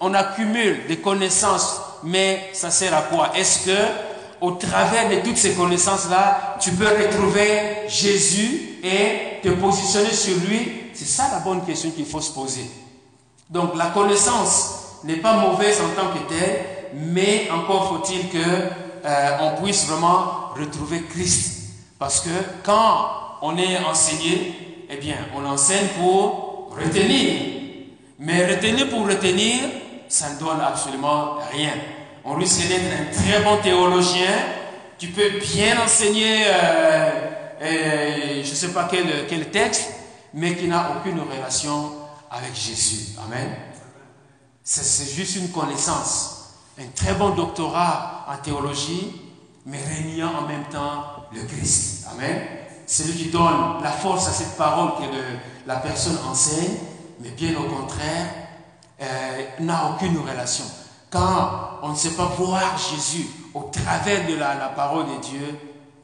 [0.00, 3.30] On accumule des connaissances, mais ça sert à quoi?
[3.36, 3.78] Est-ce que
[4.42, 10.90] au travers de toutes ces connaissances-là, tu peux retrouver Jésus et te positionner sur lui
[10.94, 12.68] C'est ça la bonne question qu'il faut se poser.
[13.48, 18.38] Donc la connaissance n'est pas mauvaise en tant que telle, mais encore faut-il que
[19.04, 21.70] euh, on puisse vraiment retrouver Christ.
[21.98, 22.30] Parce que
[22.64, 23.10] quand
[23.42, 27.40] on est enseigné, eh bien, on enseigne pour retenir.
[28.18, 29.60] Mais retenir pour retenir,
[30.08, 31.72] ça ne donne absolument rien.
[32.24, 34.30] On risque d'être un très bon théologien,
[34.96, 37.10] tu peux bien enseigner, euh,
[37.60, 39.90] euh, je ne sais pas quel, quel texte,
[40.32, 41.90] mais qui n'a aucune relation
[42.30, 43.16] avec Jésus.
[43.26, 43.48] Amen.
[44.62, 46.54] C'est juste une connaissance.
[46.78, 49.20] Un très bon doctorat en théologie,
[49.66, 52.06] mais régnant en même temps le Christ.
[52.12, 52.40] Amen.
[52.86, 55.16] C'est lui qui donne la force à cette parole que
[55.66, 56.76] la personne enseigne,
[57.18, 58.26] mais bien au contraire,
[59.00, 60.64] euh, n'a aucune relation.
[61.12, 65.46] Quand on ne sait pas voir Jésus au travers de la, parole de Dieu,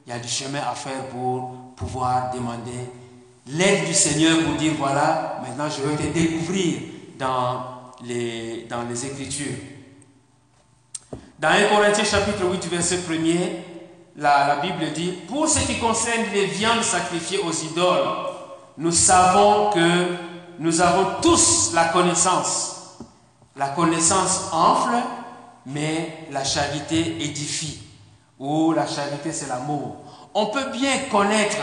[0.07, 2.91] il y a du chemin à faire pour pouvoir demander
[3.47, 6.81] l'aide du Seigneur pour dire voilà, maintenant je vais te découvrir
[7.19, 7.65] dans
[8.05, 9.57] les, dans les Écritures.
[11.39, 13.39] Dans 1 Corinthiens chapitre 8, verset 1er,
[14.17, 18.09] la, la Bible dit, pour ce qui concerne les viandes sacrifiées aux idoles,
[18.77, 20.17] nous savons que
[20.59, 22.78] nous avons tous la connaissance.
[23.59, 24.95] La connaissance enfle,
[25.67, 27.81] mais la charité édifie.
[28.39, 29.97] Ou la charité, c'est l'amour.
[30.33, 31.57] On peut bien connaître.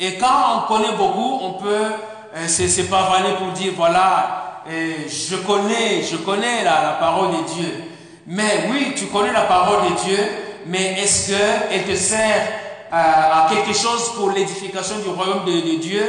[0.00, 1.92] Et quand on connaît beaucoup, on peut
[2.36, 7.84] euh, se pavaner pour dire, voilà, euh, je connais, je connais la, parole de Dieu.
[8.26, 10.18] Mais oui, tu connais la parole de Dieu,
[10.66, 12.48] mais est-ce qu'elle te sert
[12.90, 16.02] à quelque chose pour l'édification du royaume de, de Dieu?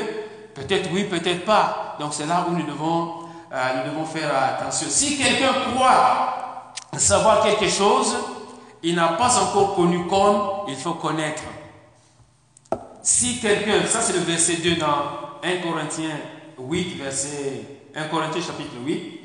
[0.55, 1.95] Peut-être oui, peut-être pas.
[1.99, 3.18] Donc c'est là où nous devons
[3.51, 4.87] nous devons faire attention.
[4.89, 8.15] Si quelqu'un croit savoir quelque chose,
[8.83, 11.43] il n'a pas encore connu comme il faut connaître.
[13.01, 14.87] Si quelqu'un, ça c'est le verset 2 dans
[15.43, 16.17] 1 Corinthiens
[16.57, 17.63] 8, verset
[17.95, 19.19] 1 Corinthiens chapitre 8.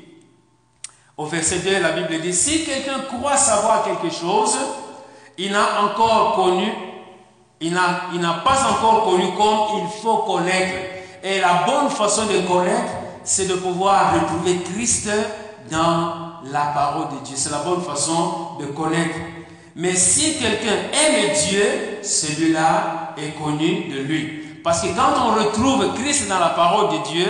[1.17, 4.57] Au verset 2, la Bible dit, si quelqu'un croit savoir quelque chose,
[5.37, 6.73] il n'a encore connu,
[7.61, 10.73] il n'a pas encore connu comme il faut connaître.
[11.23, 12.91] Et la bonne façon de connaître,
[13.25, 15.09] c'est de pouvoir retrouver Christ
[15.69, 17.35] dans la parole de Dieu.
[17.35, 19.15] C'est la bonne façon de connaître.
[19.75, 24.43] Mais si quelqu'un aime Dieu, celui-là est connu de lui.
[24.63, 27.25] Parce que quand on retrouve Christ dans la parole de Dieu,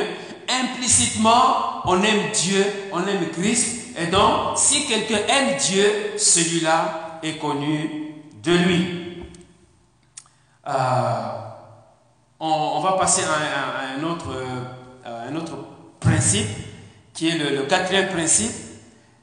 [0.49, 3.97] implicitement, on aime Dieu, on aime Christ.
[3.97, 8.13] Et donc, si quelqu'un aime Dieu, celui-là est connu
[8.43, 9.23] de lui.
[10.67, 10.71] Euh,
[12.39, 14.27] on, va passer à, un, autre,
[15.03, 15.55] à un autre
[16.05, 16.47] principe,
[17.13, 18.51] qui est le, quatrième principe,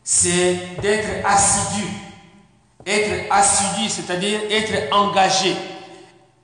[0.02, 1.86] c'est d'être assidu.
[2.84, 5.54] Être assidu, c'est-à-dire être engagé,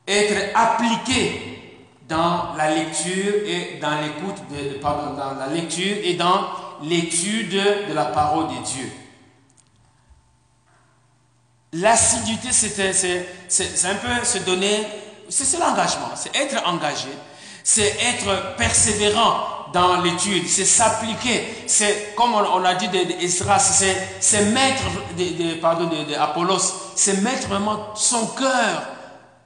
[0.06, 1.48] être appliqué
[2.08, 6.48] dans la lecture et dans l'écoute de, pardon, dans la lecture et dans
[6.82, 7.50] l'étude
[7.88, 8.90] de la parole de Dieu.
[11.72, 14.86] L'assiduité, c'est un peu se donner,
[15.28, 17.10] c'est l'engagement, c'est être engagé,
[17.62, 21.64] c'est être persévérant dans l'étude, c'est s'appliquer.
[21.66, 23.58] C'est, comme on, a dit d'Esdras,
[24.20, 24.82] c'est mettre,
[25.16, 28.82] de, pardon, d'Apollos, c'est mettre vraiment son cœur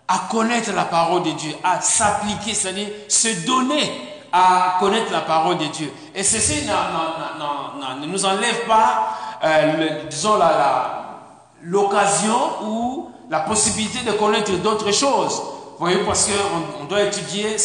[0.08, 3.90] à connaître la parole de Dieu, à s'appliquer, c'est-à-dire se donner
[4.32, 5.92] à connaître la parole de Dieu.
[6.14, 10.38] Et ceci ne nous enlève pas, euh, disons,
[11.62, 15.42] l'occasion ou la possibilité de connaître d'autres choses.
[15.82, 17.56] Voyez, parce qu'on on doit étudier,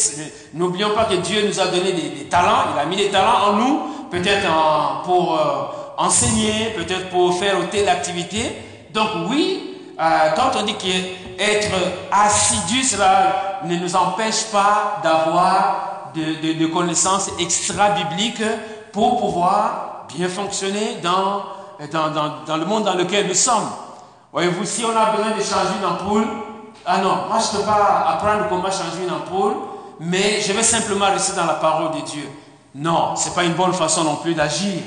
[0.55, 3.53] n'oublions pas que Dieu nous a donné des, talents, il a mis des talents en
[3.53, 4.47] nous, peut-être
[5.03, 8.57] pour euh, enseigner, peut-être pour faire telle activité.
[8.91, 11.75] Donc oui, euh, quand on dit qu'être
[12.11, 18.41] assidu, cela ne nous empêche pas d'avoir de, connaissances extra-bibliques
[18.93, 21.43] pour pouvoir bien fonctionner dans,
[22.47, 23.69] dans, le monde dans lequel nous sommes.
[24.33, 26.25] Voyez-vous, si on a besoin de changer une ampoule,
[26.87, 29.55] ah non, moi je ne peux pas apprendre comment changer une ampoule,
[29.99, 32.29] mais je vais simplement rester dans la parole de Dieu.
[32.73, 34.83] Non, ce n'est pas une bonne façon non plus d'agir.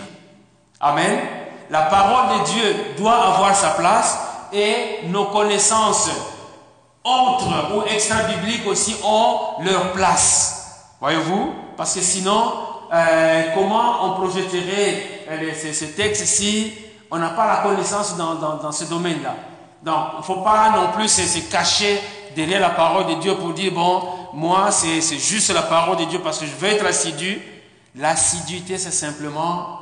[0.80, 1.20] Amen.
[1.68, 4.18] La parole de Dieu doit avoir sa place
[4.52, 6.08] et nos connaissances
[7.04, 10.86] autres ou extra-bibliques aussi ont leur place.
[11.00, 11.52] Voyez-vous?
[11.76, 12.52] Parce que sinon,
[12.92, 16.72] euh, comment on projetterait euh, ce, texte si
[17.10, 19.34] on n'a pas la connaissance dans, ce domaine-là
[19.82, 22.00] Donc, il ne faut pas non plus se, cacher
[22.36, 24.02] derrière la parole de Dieu pour dire, bon,
[24.34, 27.40] moi, c'est juste la parole de Dieu parce que je veux être assidu.
[27.96, 29.80] L'assiduité, c'est simplement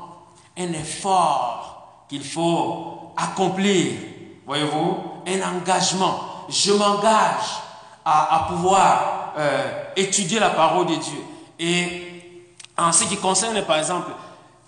[0.56, 3.92] un effort qu'il faut accomplir.
[4.46, 4.96] Voyez-vous?
[5.26, 6.20] Un engagement.
[6.48, 7.60] Je m'engage
[8.04, 11.22] à, pouvoir euh, étudier la parole de Dieu.
[11.58, 12.22] Et
[12.78, 14.10] en ce qui concerne, par exemple,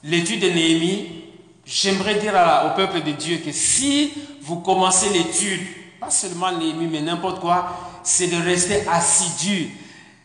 [0.02, 1.24] l'étude de Néhémie,
[1.70, 2.34] j'aimerais dire
[2.66, 4.12] au peuple de Dieu que si
[4.42, 5.60] vous commencez l'étude,
[6.00, 7.68] pas seulement Néhémie, mais n'importe quoi,
[8.02, 9.70] c'est de rester assidu.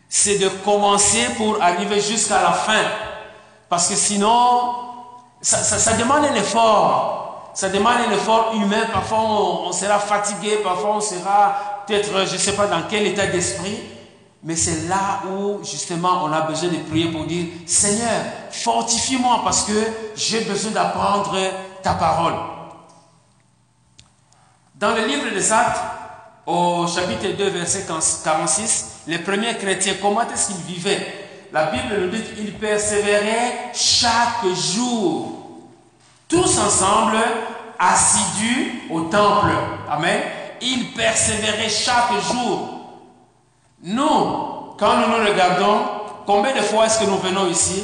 [0.08, 2.82] C'est de commencer pour arriver jusqu'à la fin.
[3.68, 4.74] Parce que sinon,
[5.40, 7.50] ça, demande un effort.
[7.54, 8.86] Ça demande un effort humain.
[8.92, 13.26] Parfois, on sera fatigué, parfois, on sera peut-être, je ne sais pas dans quel état
[13.26, 13.78] d'esprit,
[14.46, 19.64] mais c'est là où justement on a besoin de prier pour dire, Seigneur, fortifie-moi parce
[19.64, 19.72] que
[20.14, 21.36] j'ai besoin d'apprendre
[21.82, 22.34] ta parole.
[24.76, 25.80] Dans le livre des Actes,
[26.46, 27.86] au chapitre 2, verset
[28.22, 31.06] 46, les premiers chrétiens, comment est-ce qu'ils vivaient?
[31.52, 35.60] La Bible nous dit qu'ils persévéraient chaque jour,
[36.28, 37.18] tous ensemble,
[37.78, 39.50] assidus au temple.
[39.90, 40.20] Amen
[40.60, 42.75] il persévérait chaque jour.
[43.82, 45.80] Nous, quand nous nous regardons,
[46.26, 47.82] combien de fois est-ce que nous venons ici?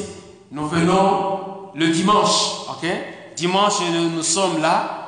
[0.51, 2.87] Nous venons le dimanche, ok?
[3.37, 4.99] Dimanche, nous, sommes là.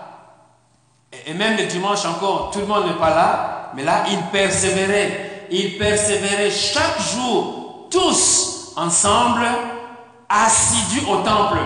[1.27, 3.71] Et même le dimanche encore, tout le monde n'est pas là.
[3.75, 5.47] Mais là, il persévérait.
[5.51, 9.47] Il persévérait chaque jour, tous ensemble,
[10.29, 11.59] assidus au temple.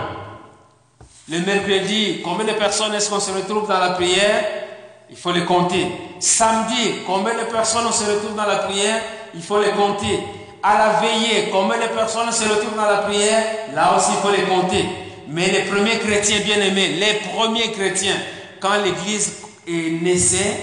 [1.28, 4.67] Le mercredi, combien de personnes est-ce qu'on se retrouve dans la prière?
[5.10, 5.86] Il faut les compter.
[6.20, 9.00] Samedi, combien de personnes se retrouvent dans la prière?
[9.34, 10.22] Il faut les compter.
[10.62, 13.42] À la veillée, combien de personnes se retrouvent dans la prière?
[13.74, 14.84] Là aussi, il faut les compter.
[15.28, 18.16] Mais les premiers chrétiens bien-aimés, les premiers chrétiens,
[18.60, 20.56] quand l'Église est naissée,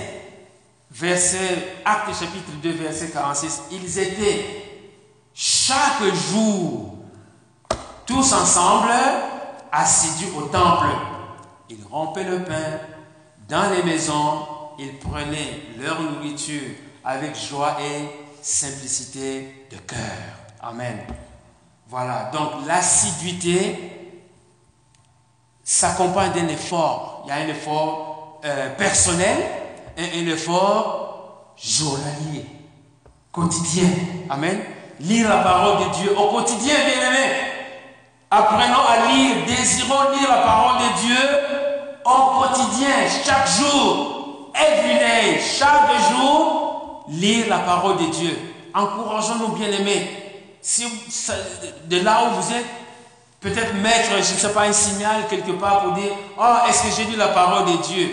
[0.91, 4.46] verset, acte chapitre 2, verset 46, ils étaient
[5.34, 6.96] chaque jour,
[8.06, 8.91] tous ensemble,
[9.72, 10.88] assidus au temple.
[11.70, 12.80] Ils rompaient le pain
[13.48, 14.48] dans les maisons,
[14.80, 16.72] ils prenaient leur nourriture
[17.04, 20.00] avec joie et simplicité de cœur.
[20.62, 20.98] Amen.
[21.88, 23.91] Voilà, donc l'assiduité
[25.64, 27.24] s'accompagne d'un effort.
[27.26, 29.38] Il y a un effort euh, personnel
[29.98, 32.46] et un effort journalier,
[33.32, 33.89] quotidien.
[34.30, 34.60] Amen.
[35.00, 37.34] Lire la parole de Dieu au quotidien, bien aimé.
[38.32, 41.64] Apprenons à lire, désirons lire la parole de Dieu
[42.06, 48.38] au quotidien, chaque jour, every chaque jour, lire la parole de Dieu.
[48.74, 50.08] Encourageons-nous bien-aimés.
[50.62, 50.86] Si
[51.86, 52.66] de là où vous êtes,
[53.39, 56.89] peut-être mettre, je ne sais pas, un signal quelque part pour dire, oh, est-ce que
[56.95, 58.10] j'ai lu la parole de Dieu?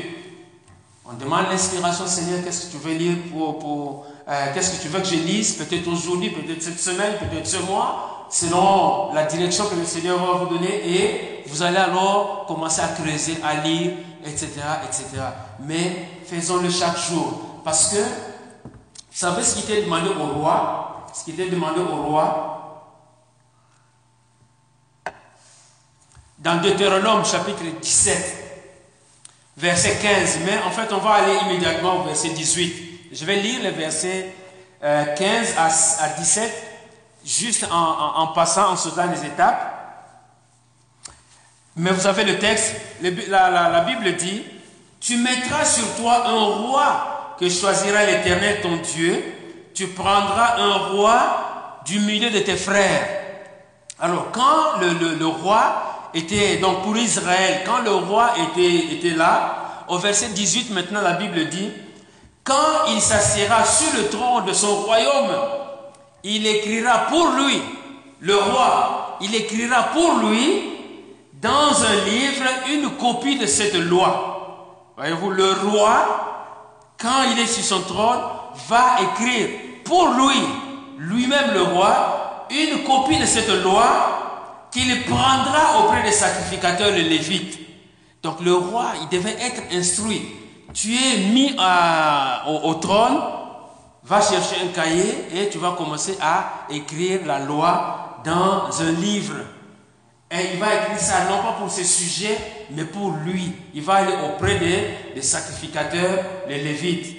[1.04, 4.88] On demande l'inspiration, Seigneur, qu'est-ce que tu veux lire pour, pour euh, qu'est-ce que tu
[4.88, 9.66] veux que je lise, peut-être aujourd'hui, peut-être cette semaine, peut-être ce mois selon la direction
[9.66, 13.92] que le Seigneur va vous donner et vous allez alors commencer à creuser, à lire,
[14.24, 14.48] etc.
[14.84, 15.04] etc.
[15.60, 17.60] Mais faisons-le chaque jour.
[17.62, 18.70] Parce que, vous
[19.12, 21.06] savez ce qui était demandé au roi?
[21.12, 22.88] Ce qui était demandé au roi?
[26.38, 28.36] Dans Deutéronome chapitre 17,
[29.58, 30.38] verset 15.
[30.46, 33.10] Mais en fait, on va aller immédiatement au verset 18.
[33.12, 34.32] Je vais lire les versets
[34.80, 36.71] 15 euh, à 17
[37.24, 39.82] juste en, passant, en sautant les étapes.
[41.76, 42.74] Mais vous avez le texte,
[43.28, 44.42] la, Bible dit,
[45.00, 49.22] tu mettras sur toi un roi que choisira l'Éternel ton Dieu,
[49.74, 53.08] tu prendras un roi du milieu de tes frères.
[53.98, 59.98] Alors quand le, roi était, donc pour Israël, quand le roi était, était là, au
[59.98, 61.70] verset 18 maintenant la Bible dit,
[62.44, 65.30] quand il s'assiera sur le trône de son royaume,
[66.24, 67.60] il écrira pour lui,
[68.20, 70.70] le roi, il écrira pour lui
[71.40, 74.92] dans un livre une copie de cette loi.
[74.96, 78.20] Voyez-vous, le roi, quand il est sur son trône,
[78.68, 79.48] va écrire
[79.84, 80.40] pour lui,
[80.98, 87.58] lui-même le roi, une copie de cette loi qu'il prendra auprès des sacrificateurs, les Lévites.
[88.22, 90.22] Donc le roi, il devait être instruit
[90.72, 91.54] tu es mis
[92.46, 93.18] au, trône,
[94.04, 99.36] va chercher un cahier et tu vas commencer à écrire la loi dans un livre.
[100.30, 102.38] Et il va écrire ça non pas pour ses sujets,
[102.70, 103.52] mais pour lui.
[103.74, 107.16] Il va aller auprès des, sacrificateurs, les Lévites.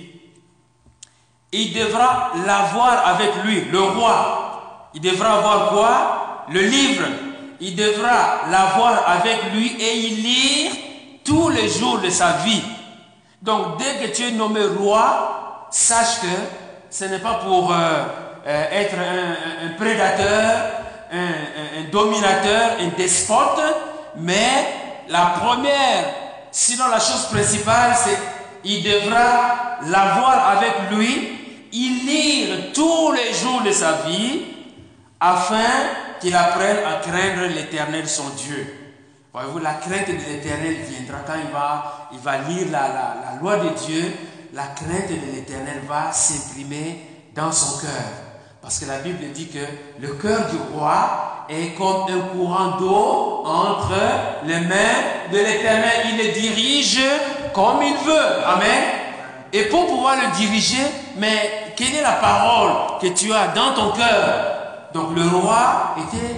[1.51, 4.89] Il devra l'avoir avec lui, le roi.
[4.95, 6.45] Il devra avoir quoi?
[6.49, 7.05] Le livre.
[7.59, 10.71] Il devra l'avoir avec lui et y lire
[11.23, 12.63] tous les jours de sa vie.
[13.41, 16.62] Donc dès que tu es nommé roi, sache que
[16.93, 18.03] ce n'est pas pour euh,
[18.45, 20.61] euh, être un, prédateur,
[21.11, 23.61] un, dominateur, un despote,
[24.17, 24.67] mais
[25.09, 26.05] la première,
[26.51, 28.17] sinon la chose principale, c'est
[28.63, 34.41] il devra l'avoir avec lui, il lire tous les jours de sa vie,
[35.19, 35.89] afin
[36.21, 38.83] qu'il apprenne à craindre l'éternel son Dieu.
[39.33, 43.57] Voyez-vous, la crainte de l'éternel viendra quand il va, il va lire la, la, loi
[43.57, 44.13] de Dieu.
[44.53, 46.99] La crainte de l'éternel va s'imprimer
[47.35, 47.89] dans son cœur.
[48.61, 49.65] Parce que la Bible dit que
[49.99, 53.95] le cœur du roi est comme un courant d'eau entre
[54.45, 56.05] les mains de l'éternel.
[56.11, 57.01] Il le dirige
[57.51, 58.45] comme il veut.
[58.45, 58.83] Amen.
[59.51, 60.85] Et pour pouvoir le diriger,
[61.17, 64.89] mais quelle est la parole que tu as dans ton cœur?
[64.93, 66.35] Donc le roi était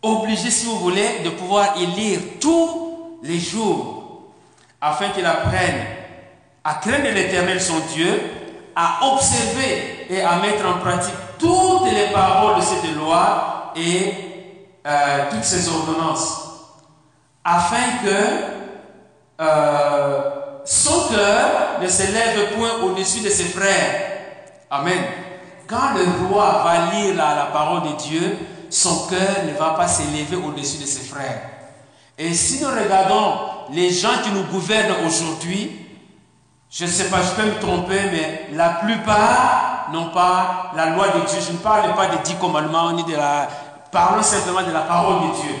[0.00, 4.22] obligé, si vous voulez, de pouvoir y lire tous les jours,
[4.80, 5.97] afin qu'il apprenne
[6.64, 8.20] à craindre l'Éternel, son Dieu,
[8.74, 14.14] à observer et à mettre en pratique toutes les paroles de cette loi et
[14.86, 16.42] euh, toutes ces ordonnances,
[17.44, 20.20] afin que euh,
[20.64, 24.02] son cœur ne s'élève point au-dessus de ses frères.
[24.70, 25.02] Amen.
[25.66, 28.36] Quand le roi va lire la parole de Dieu,
[28.70, 31.42] son cœur ne va pas s'élever au-dessus de ses frères.
[32.16, 33.34] Et si nous regardons
[33.72, 35.87] les gens qui nous gouvernent aujourd'hui,
[36.70, 41.08] je ne sais pas, je peux me tromper, mais la plupart n'ont pas la loi
[41.08, 41.38] de Dieu.
[41.46, 43.48] Je ne parle pas des dix commandements ni de la...
[43.90, 45.54] Parlons simplement de la parole de Dieu.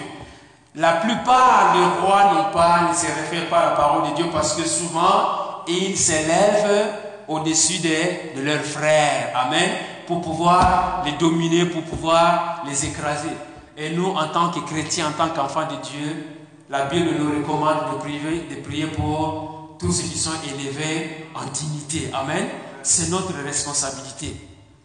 [0.74, 4.26] La plupart des rois n'ont pas, ne se réfèrent pas à la parole de Dieu
[4.32, 6.92] parce que souvent, ils s'élèvent
[7.26, 9.32] au-dessus de, de leurs frères.
[9.34, 9.70] Amen
[10.08, 13.28] pour pouvoir les dominer, pour pouvoir les écraser.
[13.76, 16.26] Et nous, en tant que chrétiens, en tant qu'enfants de Dieu,
[16.70, 21.44] la Bible nous recommande de prier, de prier pour tous ceux qui sont élevés en
[21.46, 22.10] dignité.
[22.12, 22.46] Amen.
[22.82, 24.34] C'est notre responsabilité.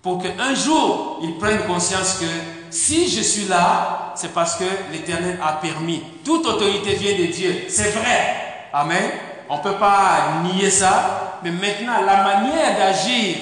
[0.01, 2.25] Pour qu'un jour, ils prennent conscience que
[2.69, 6.03] si je suis là, c'est parce que l'Éternel a permis.
[6.25, 7.65] Toute autorité vient de Dieu.
[7.69, 8.69] C'est vrai.
[8.73, 9.11] Amen.
[9.49, 11.39] On ne peut pas nier ça.
[11.43, 13.37] Mais maintenant, la manière d'agir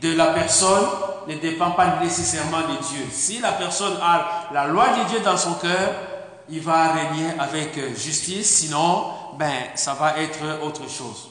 [0.00, 0.86] de la personne
[1.28, 3.06] ne dépend pas nécessairement de Dieu.
[3.10, 5.92] Si la personne a la loi de Dieu dans son cœur,
[6.48, 9.06] il va régner avec justice, sinon,
[9.38, 11.30] ben, ça va être autre chose.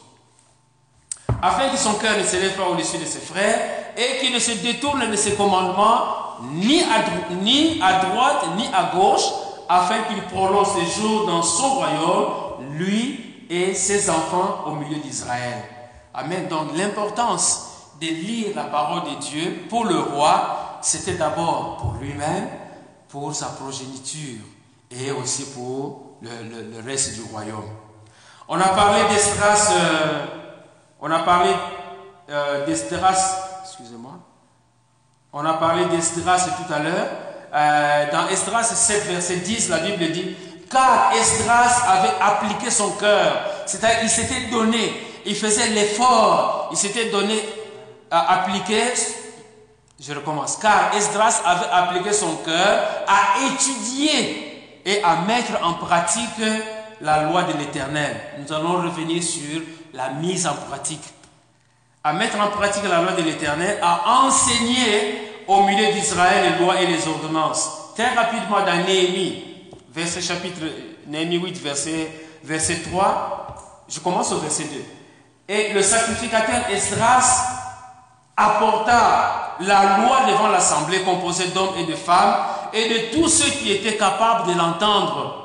[1.41, 3.59] Afin que son cœur ne s'élève pas au-dessus de ses frères
[3.97, 8.91] et qu'il ne se détourne de ses commandements ni à, ni à droite ni à
[8.95, 9.25] gauche,
[9.67, 12.25] afin qu'il prolonge ses jours dans son royaume,
[12.71, 15.63] lui et ses enfants au milieu d'Israël.
[16.13, 16.47] Amen.
[16.47, 22.47] Donc l'importance de lire la parole de Dieu pour le roi, c'était d'abord pour lui-même,
[23.09, 24.41] pour sa progéniture
[24.91, 27.69] et aussi pour le, reste du royaume.
[28.47, 30.25] On a parlé d'Estras, euh,
[31.01, 31.51] on a parlé
[32.29, 34.13] euh, d'Estras, excusez-moi,
[35.33, 37.07] on a parlé d'Estras tout à l'heure.
[37.53, 40.35] Euh, dans Estras 7, verset 10, la Bible dit
[40.69, 43.33] Car Estras avait appliqué son cœur,
[43.65, 44.93] c'est-à-dire il s'était donné,
[45.25, 47.41] il faisait l'effort, il s'était donné
[48.11, 48.93] a appliqué,
[49.99, 56.39] je recommence, car Esdras avait appliqué son cœur à étudier et à mettre en pratique
[57.01, 58.15] la loi de l'Éternel.
[58.39, 59.61] Nous allons revenir sur
[59.93, 61.03] la mise en pratique.
[62.03, 66.81] À mettre en pratique la loi de l'Éternel, à enseigner au milieu d'Israël les lois
[66.81, 67.93] et les ordonnances.
[67.95, 69.43] Très rapidement dans Néhémie,
[69.93, 70.61] verset chapitre,
[71.07, 72.11] Néhémie 8, verset,
[72.43, 74.83] verset 3, je commence au verset 2.
[75.47, 77.45] Et le sacrificateur Esdras
[78.35, 82.35] apporta la loi devant l'assemblée composée d'hommes et de femmes
[82.73, 85.44] et de tous ceux qui étaient capables de l'entendre.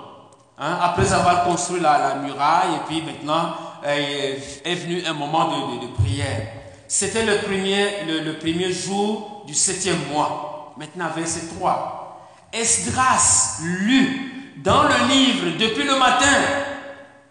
[0.63, 5.49] Hein, après avoir construit la, muraille, et puis maintenant euh, est venu un moment
[5.81, 6.49] de, prière.
[6.87, 10.75] C'était le premier, le, premier jour du septième mois.
[10.77, 12.29] Maintenant, verset 3.
[12.53, 16.27] Esdras lut dans le livre depuis le matin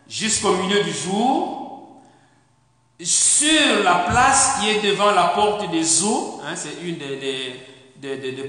[0.07, 1.99] jusqu'au milieu du jour
[2.99, 7.59] sur la place qui est devant la porte des eaux, hein, c'est une des, des,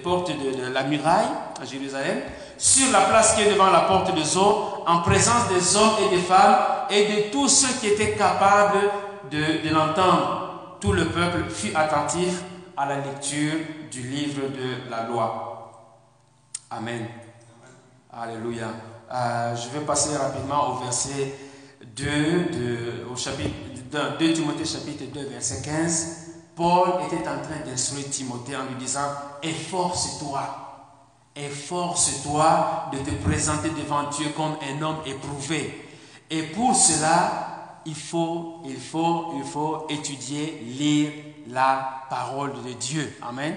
[0.03, 1.29] portes de, la muraille
[1.61, 2.21] à Jérusalem,
[2.57, 6.15] sur la place qui est devant la porte des eaux, en présence des hommes et
[6.15, 6.57] des femmes
[6.91, 8.79] et de tous ceux qui étaient capables
[9.31, 10.77] de, de l'entendre.
[10.81, 12.43] Tout le peuple fut attentif
[12.77, 13.55] à la lecture
[13.91, 15.97] du livre de la loi.
[16.71, 17.07] Amen.
[18.13, 18.69] Alléluia.
[19.13, 21.35] Euh, je vais passer rapidement au verset
[21.97, 23.51] 2, de, au chapitre
[24.19, 26.20] 2 Timothée chapitre 2, verset 15.
[26.61, 29.09] Paul était en train d'instruire Timothée en lui disant,
[29.43, 30.41] efforce-toi,
[31.35, 35.89] efforce-toi de te présenter devant Dieu comme un homme éprouvé.
[36.29, 38.61] Et pour cela, il faut,
[39.89, 41.13] étudier, lire
[41.49, 43.17] la parole de Dieu.
[43.27, 43.57] Amen.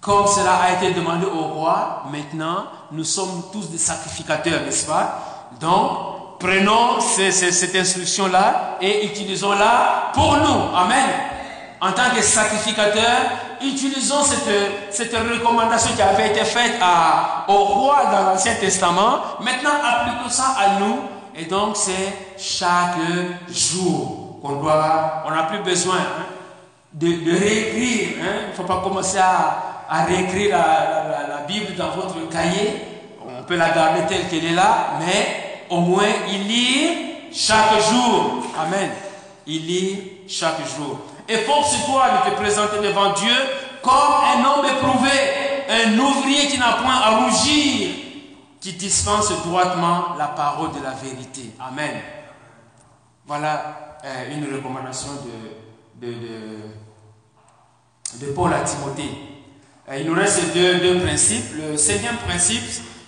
[0.00, 5.52] Comme cela a été demandé au roi, maintenant, nous sommes tous des sacrificateurs, n'est-ce pas?
[5.60, 10.74] Donc, prenons cette instruction-là et utilisons-la pour nous.
[10.74, 11.35] Amen
[11.80, 13.16] en tant que sacrificateur,
[13.60, 16.80] utilisons cette, cette recommandation qui avait été faite
[17.48, 19.20] au roi dans l'Ancien Testament.
[19.40, 21.00] Maintenant, appliquons ça à nous.
[21.34, 22.96] Et donc, c'est chaque
[23.50, 26.24] jour qu'on doit, on n'a plus besoin hein,
[26.94, 27.08] de,
[27.38, 28.16] réécrire.
[28.22, 28.34] Hein.
[28.46, 32.80] Il ne faut pas commencer à, à réécrire la, la, Bible dans votre cahier.
[33.24, 36.88] On peut la garder telle qu'elle est là, mais au moins il lit
[37.32, 38.42] chaque jour.
[38.58, 38.90] Amen.
[39.46, 40.98] Il lit chaque jour.
[41.28, 43.34] Efforce-toi de te présenter devant Dieu
[43.82, 45.10] comme un homme éprouvé,
[45.68, 47.90] un ouvrier qui n'a point à rougir,
[48.60, 51.50] qui dispense droitement la parole de la vérité.
[51.60, 52.00] Amen.
[53.26, 55.08] Voilà euh, une recommandation
[56.00, 56.08] de,
[58.20, 59.10] de, Paul à Timothée.
[59.88, 61.54] Euh, il nous reste deux, deux principes.
[61.56, 62.62] Le cinquième principe,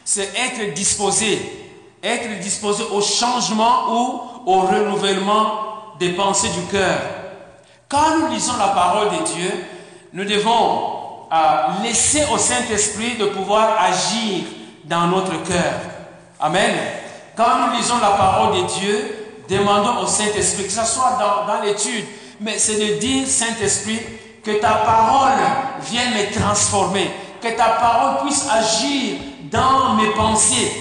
[0.04, 1.40] c'est être disposé.
[2.02, 7.00] Être disposé au changement ou au renouvellement des pensées du cœur.
[7.88, 9.50] Quand nous lisons la parole de Dieu,
[10.12, 10.98] nous devons
[11.32, 14.44] euh, laisser au Saint-Esprit de pouvoir agir
[14.84, 15.72] dans notre cœur.
[16.38, 16.70] Amen.
[17.34, 22.04] Quand nous lisons la parole de Dieu, demandons au Saint-Esprit, que ce soit dans, l'étude,
[22.40, 24.00] mais c'est de dire, Saint-Esprit,
[24.44, 25.38] que ta parole
[25.80, 27.10] vienne me transformer,
[27.40, 29.16] que ta parole puisse agir
[29.50, 30.72] dans mes pensées.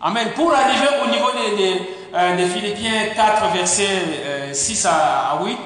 [0.00, 0.28] Amen.
[0.36, 1.82] Pour arriver au niveau des,
[2.14, 5.58] euh, Philippiens 4, versets 6 euh, à 8,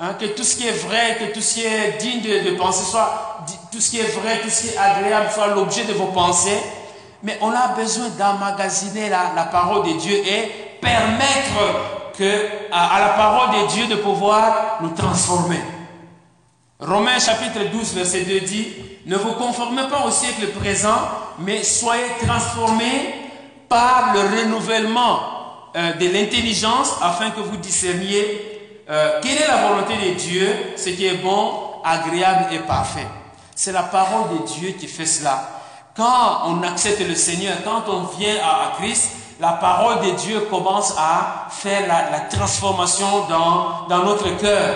[0.00, 2.88] Hein, que tout ce qui est vrai, que tout ce qui est digne de, penser
[2.88, 6.06] soit, tout ce qui est vrai, tout ce qui est agréable soit l'objet de vos
[6.06, 6.62] pensées.
[7.24, 13.08] Mais on a besoin d'emmagasiner la, la, parole de Dieu et permettre que, à, la
[13.08, 15.60] parole de Dieu de pouvoir nous transformer.
[16.78, 18.68] Romains chapitre 12, verset 2 dit,
[19.06, 21.08] ne vous conformez pas au siècle présent,
[21.40, 23.14] mais soyez transformés
[23.68, 25.18] par le renouvellement
[25.74, 28.47] euh, de l'intelligence afin que vous discerniez
[28.90, 30.72] euh, quelle est la volonté de Dieu?
[30.76, 31.52] Ce qui est bon,
[31.84, 33.06] agréable et parfait.
[33.54, 35.48] C'est la parole de Dieu qui fait cela.
[35.94, 39.10] Quand on accepte le Seigneur, quand on vient à, Christ,
[39.40, 44.74] la parole de Dieu commence à faire la, transformation dans, dans notre cœur.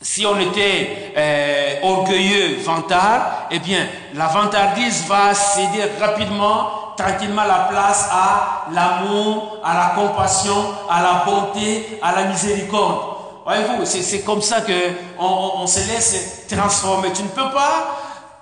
[0.00, 7.68] Si on était euh, orgueilleux, vantard, eh bien, la vantardise va céder rapidement tranquillement la
[7.70, 13.16] place à l'amour, à la compassion, à la bonté, à la miséricorde.
[13.44, 14.72] Voyez-vous, c'est comme ça que
[15.18, 17.12] on, se laisse transformer.
[17.12, 17.96] Tu ne peux pas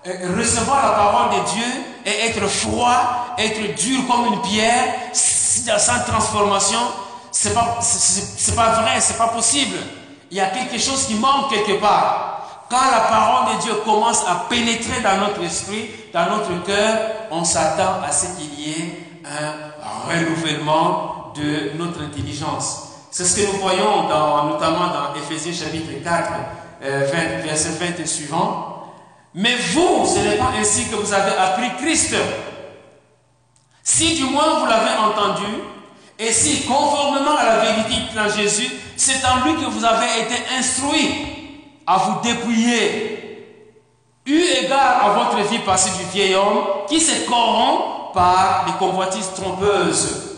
[0.06, 1.66] euh, recevoir la parole de Dieu
[2.06, 6.80] et être froid, être dur comme une pierre, sans transformation.
[7.30, 9.76] C'est pas, c'est pas vrai, c'est pas possible.
[10.30, 12.33] Il y a quelque chose qui manque quelque part.
[12.74, 16.98] Quand la parole de Dieu commence à pénétrer dans notre esprit, dans notre cœur,
[17.30, 22.88] on s'attend à ce qu'il y ait un renouvellement de notre intelligence.
[23.12, 26.32] C'est ce que nous voyons dans, notamment dans Ephésiens chapitre 4,
[26.82, 28.92] euh, verset 20 et suivant.
[29.34, 32.16] Mais vous, ce n'est pas ainsi que vous avez appris Christ.
[33.84, 35.46] Si du moins vous l'avez entendu,
[36.18, 40.34] et si conformément à la vérité dans Jésus, c'est en lui que vous avez été
[40.58, 41.43] instruits
[41.86, 43.24] à vous dépouiller
[44.26, 49.32] Eu égard à votre vie passée du vieil homme qui se corrompt par des convoitises
[49.34, 50.36] trompeuses,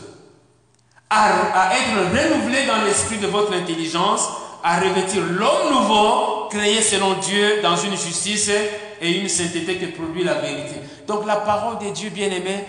[1.09, 1.29] à,
[1.73, 4.29] être renouvelé dans l'esprit de votre intelligence,
[4.65, 8.51] à revêtir l'homme nouveau, créé selon Dieu dans une justice
[9.01, 10.81] et une sainteté que produit la vérité.
[11.07, 12.65] Donc la parole de Dieu bien-aimé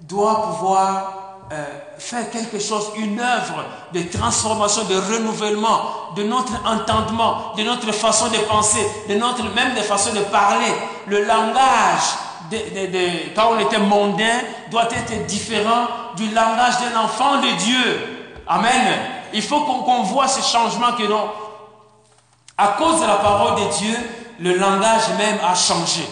[0.00, 1.64] doit pouvoir euh,
[1.98, 5.80] faire quelque chose, une œuvre de transformation, de renouvellement
[6.16, 10.72] de notre entendement, de notre façon de penser, de notre même de façon de parler.
[11.06, 12.02] Le langage,
[12.50, 14.40] de, quand on était mondain,
[14.72, 15.86] doit être différent
[16.16, 18.34] du langage d'un enfant de Dieu.
[18.48, 18.98] Amen.
[19.32, 21.30] Il faut qu'on voit ce changement que non.
[22.58, 23.96] À cause de la parole de Dieu,
[24.40, 26.08] le langage même a changé.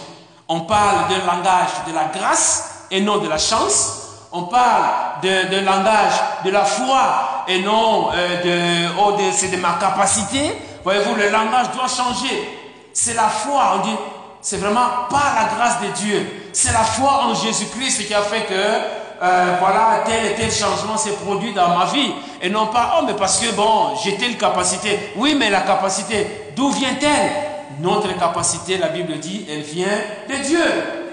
[0.47, 4.04] On parle d'un langage de la grâce et non de la chance.
[4.37, 6.11] On parle de, langage
[6.43, 10.51] de la foi et non euh, de, oh, de c'est de ma capacité.
[10.83, 12.45] Voyez-vous, le langage doit changer.
[12.91, 13.95] C'est la foi, on dit,
[14.41, 16.49] c'est vraiment par la grâce de Dieu.
[16.51, 20.97] C'est la foi en Jésus-Christ qui a fait que, euh, voilà, tel et tel changement
[20.97, 22.11] s'est produit dans ma vie.
[22.41, 25.13] Et non pas, oh, mais parce que, bon, j'ai telle capacité.
[25.15, 27.31] Oui, mais la capacité, d'où vient-elle?
[27.79, 29.97] Notre capacité, la Bible dit, elle vient
[30.29, 30.65] de Dieu.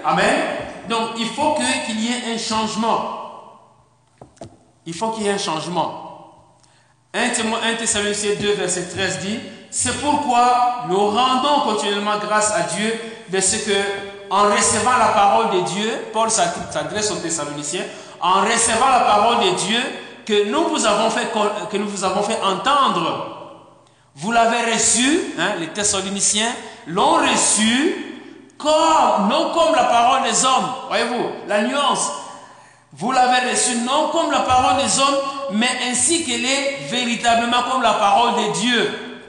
[0.03, 0.62] Amen.
[0.89, 1.55] Donc il faut
[1.85, 3.19] qu'il y ait un changement.
[4.85, 6.03] Il faut qu'il y ait un changement.
[7.13, 7.29] 1
[7.77, 12.93] Thessaloniciens 2, verset 13 dit, c'est pourquoi nous rendons continuellement grâce à Dieu
[13.29, 13.77] de ce que,
[14.29, 17.83] en recevant la parole de Dieu, Paul s'adresse aux Thessaloniciens,
[18.19, 19.79] en recevant la parole de Dieu
[20.25, 21.27] que nous vous avons fait,
[21.71, 23.59] que nous vous avons fait entendre,
[24.15, 26.51] vous l'avez reçu, hein, les Thessaloniciens
[26.87, 28.12] l'ont reçu
[28.63, 30.69] comme, non comme la parole des hommes.
[30.87, 32.09] Voyez-vous, la nuance.
[32.93, 35.17] Vous l'avez reçu non comme la parole des hommes,
[35.51, 39.19] mais ainsi qu'elle est véritablement comme la parole de Dieu,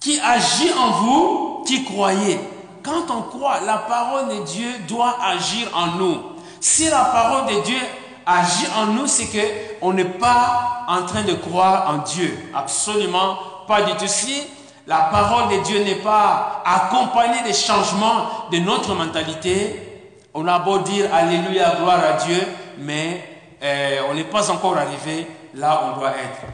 [0.00, 2.38] qui agit en vous, qui croyez.
[2.82, 6.20] Quand on croit, la parole de Dieu doit agir en nous.
[6.60, 7.80] Si la parole de Dieu
[8.26, 9.38] agit en nous, c'est que
[9.80, 12.50] on n'est pas en train de croire en Dieu.
[12.54, 14.06] Absolument pas du tout.
[14.06, 14.42] Si
[14.86, 19.94] la parole de Dieu n'est pas accompagnée des changements de notre mentalité,
[20.34, 22.40] on a beau dire Alléluia, gloire à Dieu,
[22.78, 23.24] mais
[23.62, 26.52] euh, on n'est pas encore arrivé là où on doit être.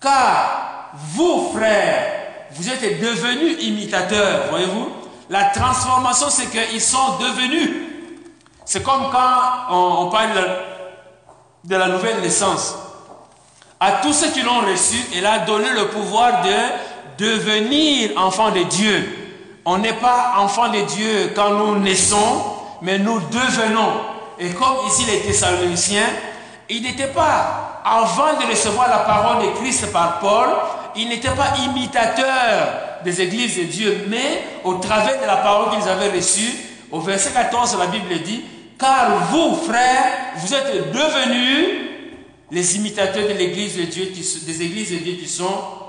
[0.00, 2.12] Car vous, frères,
[2.50, 4.88] vous êtes devenus imitateurs, voyez-vous?
[5.30, 7.70] La transformation, c'est qu'ils sont devenus.
[8.64, 10.30] C'est comme quand on, on parle
[11.64, 12.74] de la nouvelle naissance.
[13.78, 16.50] À tous ceux qui l'ont reçu, il a donné le pouvoir de
[17.20, 19.08] devenir enfant de Dieu.
[19.64, 22.42] On n'est pas enfant de Dieu quand nous naissons,
[22.80, 23.92] mais nous devenons.
[24.38, 26.08] Et comme ici les Thessaloniciens,
[26.70, 30.48] il n'était pas, avant de recevoir la parole de Christ par Paul,
[30.96, 32.68] il n'était pas imitateur
[33.04, 36.56] des églises de Dieu, mais au travers de la parole qu'ils avaient reçue,
[36.90, 38.42] au verset 14, la Bible dit,
[38.78, 41.90] car vous, frères, vous êtes devenus
[42.50, 45.79] les imitateurs de l'église de des églises de Dieu qui sont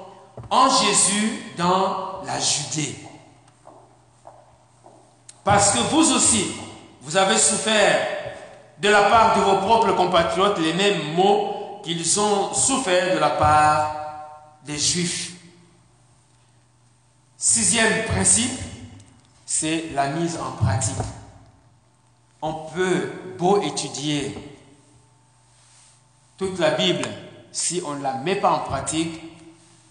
[0.51, 2.95] en Jésus dans la Judée.
[5.43, 6.51] Parce que vous aussi,
[7.01, 8.05] vous avez souffert
[8.77, 13.29] de la part de vos propres compatriotes les mêmes maux qu'ils ont souffert de la
[13.29, 13.95] part
[14.65, 15.31] des Juifs.
[17.37, 18.59] Sixième principe,
[19.45, 20.93] c'est la mise en pratique.
[22.41, 24.37] On peut beau étudier
[26.37, 27.07] toute la Bible,
[27.51, 29.30] si on ne la met pas en pratique,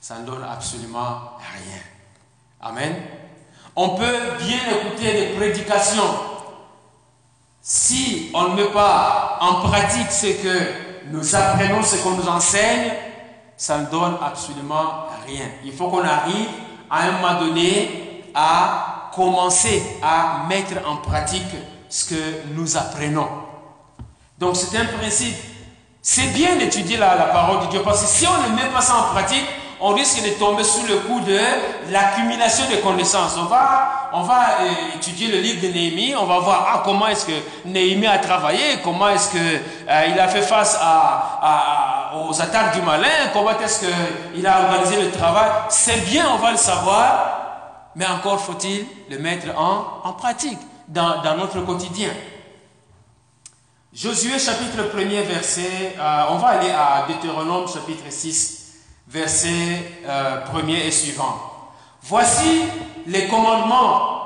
[0.00, 1.80] ça ne donne absolument rien.
[2.62, 2.94] Amen.
[3.76, 6.14] On peut bien écouter des prédications.
[7.60, 12.92] Si on ne met pas en pratique ce que nous apprenons, ce qu'on nous enseigne,
[13.56, 15.46] ça ne donne absolument rien.
[15.64, 16.48] Il faut qu'on arrive
[16.88, 21.54] à un moment donné à commencer à mettre en pratique
[21.90, 23.28] ce que nous apprenons.
[24.38, 25.36] Donc c'est un principe.
[26.00, 28.80] C'est bien d'étudier la, la parole de Dieu parce que si on ne met pas
[28.80, 29.44] ça en pratique,
[29.80, 31.38] on risque de tomber sous le coup de
[31.90, 33.36] l'accumulation de connaissances.
[33.38, 37.06] On va, on va euh, étudier le livre de Néhémie, on va voir ah, comment
[37.08, 37.32] est-ce que
[37.64, 43.08] Néhémie a travaillé, comment est-ce qu'il euh, a fait face à, aux attaques du malin,
[43.32, 45.50] comment est-ce qu'il a organisé le travail.
[45.70, 50.58] C'est bien, on va le savoir, mais encore faut-il le mettre en, pratique
[50.88, 52.10] dans, dans, notre quotidien.
[53.94, 58.59] Josué chapitre 1er verset, euh, on va aller à Deutéronome chapitre 6
[59.10, 61.36] verset euh, premier et suivant.
[62.02, 62.62] Voici
[63.06, 64.20] les commandements,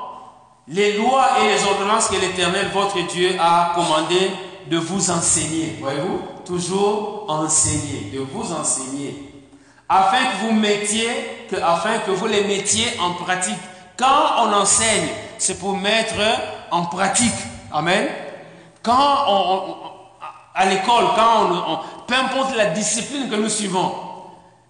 [0.67, 4.31] les lois et les ordonnances que l'Éternel, votre Dieu, a commandé
[4.69, 5.77] de vous enseigner.
[5.81, 6.21] Voyez-vous?
[6.45, 9.31] Toujours enseigner, de vous enseigner.
[9.89, 11.09] Afin que vous mettiez,
[11.49, 13.57] que, afin que vous les mettiez en pratique.
[13.97, 15.09] Quand on enseigne,
[15.39, 16.15] c'est pour mettre
[16.69, 17.33] en pratique.
[17.71, 18.07] Amen.
[18.83, 19.75] Quand on,
[20.53, 23.91] à l'école, quand on, peu importe la discipline que nous suivons,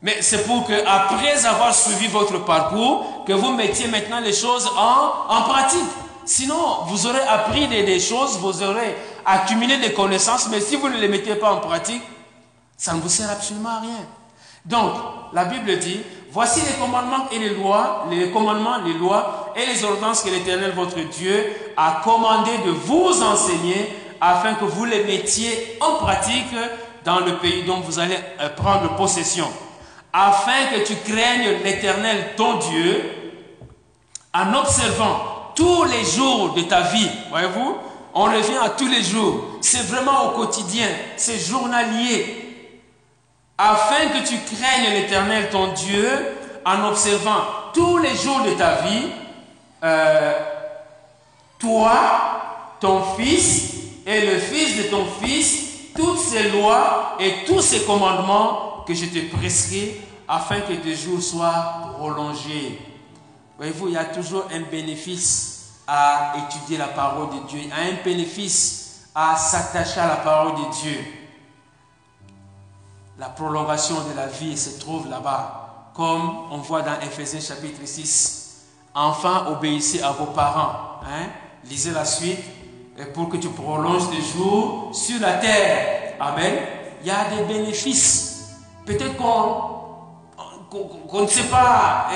[0.06, 4.70] mais c'est pour que après avoir suivi votre parcours, que vous mettiez maintenant les choses
[4.78, 5.82] en, pratique.
[6.26, 8.96] Sinon, vous aurez appris des, des, choses, vous aurez
[9.26, 12.04] accumulé des connaissances, mais si vous ne les mettez pas en pratique,
[12.78, 14.06] ça ne vous sert absolument à rien.
[14.64, 14.94] Donc,
[15.34, 16.00] la Bible dit,
[16.32, 20.74] voici les commandements et les lois, les commandements, les lois et les ordonnances que l'Éternel
[20.76, 23.92] votre Dieu a commandé de vous enseigner
[24.22, 26.54] afin que vous les mettiez en pratique
[27.04, 29.48] dans le pays dont vous allez euh, prendre possession.
[30.18, 33.04] Afin que tu craignes l'Éternel ton Dieu
[34.34, 37.10] en observant tous les jours de ta vie.
[37.30, 37.78] Voyez-vous,
[38.14, 39.58] on revient à tous les jours.
[39.60, 40.88] C'est vraiment au quotidien,
[41.18, 42.46] c'est journalier
[43.58, 46.08] afin que tu craignes l'Éternel ton Dieu
[46.66, 47.42] en observant
[47.74, 49.08] tous les jours de ta vie,
[49.84, 50.34] euh,
[51.60, 53.74] toi, ton fils
[54.06, 59.06] et le fils de ton fils, toutes ces lois et tous ces commandements que je
[59.06, 59.92] te prescris
[60.28, 62.82] afin que tes jours soient prolongés.
[63.58, 67.72] Voyez-vous, il y a toujours un bénéfice à étudier la parole de Dieu, il y
[67.72, 70.98] a un bénéfice à s'attacher à la parole de Dieu.
[73.18, 78.66] La prolongation de la vie se trouve là-bas, comme on voit dans Ephésiens chapitre 6.
[78.94, 81.00] Enfants, obéissez à vos parents.
[81.04, 81.28] Hein?
[81.66, 82.40] Lisez la suite.
[83.14, 86.14] Pour que tu prolonges tes jours sur la terre.
[86.20, 86.54] Amen.
[87.02, 88.25] Il y a des bénéfices.
[88.86, 92.08] Peut-être qu'on ne sait pas,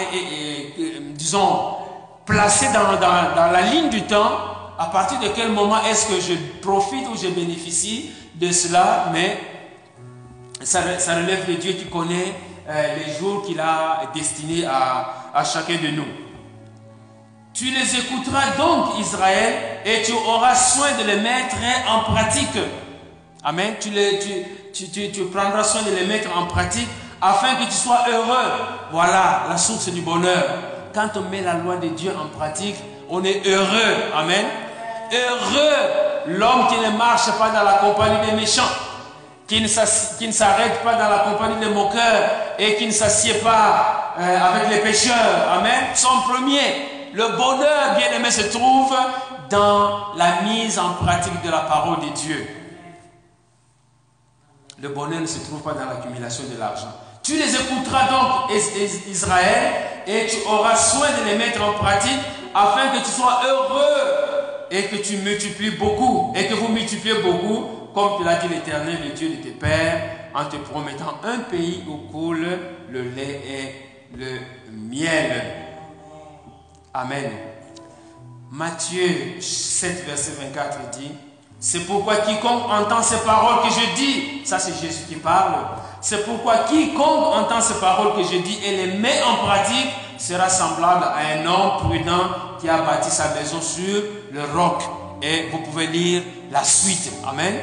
[1.15, 1.76] disons,
[2.26, 4.32] placer dans, la ligne du temps
[4.78, 9.38] à partir de quel moment est-ce que je profite ou je bénéficie de cela, mais
[10.61, 10.82] ça,
[11.15, 12.36] relève de Dieu qui connaît
[12.70, 16.05] euh, les jours qu'il a destinés à, chacun de nous.
[17.53, 21.55] Tu les écouteras donc, Israël, et tu auras soin de les mettre
[21.89, 22.57] en pratique.
[23.43, 23.76] Amen.
[23.80, 24.20] Tu, les,
[24.74, 26.88] tu, prendras soin de les mettre en pratique
[27.22, 28.51] afin que tu sois heureux.
[28.91, 30.43] Voilà la source du bonheur.
[30.93, 32.76] Quand on met la loi de Dieu en pratique,
[33.09, 33.95] on est heureux.
[34.15, 34.45] Amen.
[35.11, 38.70] Heureux l'homme qui ne marche pas dans la compagnie des méchants
[39.49, 39.67] qui ne
[40.32, 44.78] s'arrête pas dans la compagnie des moqueurs et qui ne s'assied pas euh, avec les
[44.78, 45.51] pécheurs.
[45.57, 45.86] Amen.
[45.95, 48.95] Son premier, le bonheur bien-aimé se trouve
[49.49, 52.59] dans la mise en pratique de la parole de Dieu.
[54.82, 56.93] Le bonheur ne se trouve pas dans l'accumulation de l'argent.
[57.21, 58.51] Tu les écouteras donc,
[59.09, 59.73] Israël,
[60.07, 62.19] et tu auras soin de les mettre en pratique
[62.55, 67.80] afin que tu sois heureux et que tu multiplies beaucoup et que vous multipliez beaucoup
[67.93, 72.09] comme l'as dit l'Éternel, le Dieu de tes pères, en te promettant un pays où
[72.11, 72.47] coule
[72.89, 74.39] le lait et le
[74.71, 75.43] miel.
[76.93, 77.32] Amen.
[78.51, 81.11] Matthieu 7, verset 24 dit,
[81.60, 85.55] c'est pourquoi quiconque entend ces paroles que je dis, ça c'est Jésus qui parle,
[86.01, 90.49] c'est pourquoi quiconque entend ces paroles que je dis et les met en pratique sera
[90.49, 92.30] semblable à un homme prudent
[92.60, 94.82] qui a bâti sa maison sur le roc.
[95.22, 97.12] Et vous pouvez lire la suite.
[97.28, 97.55] Amen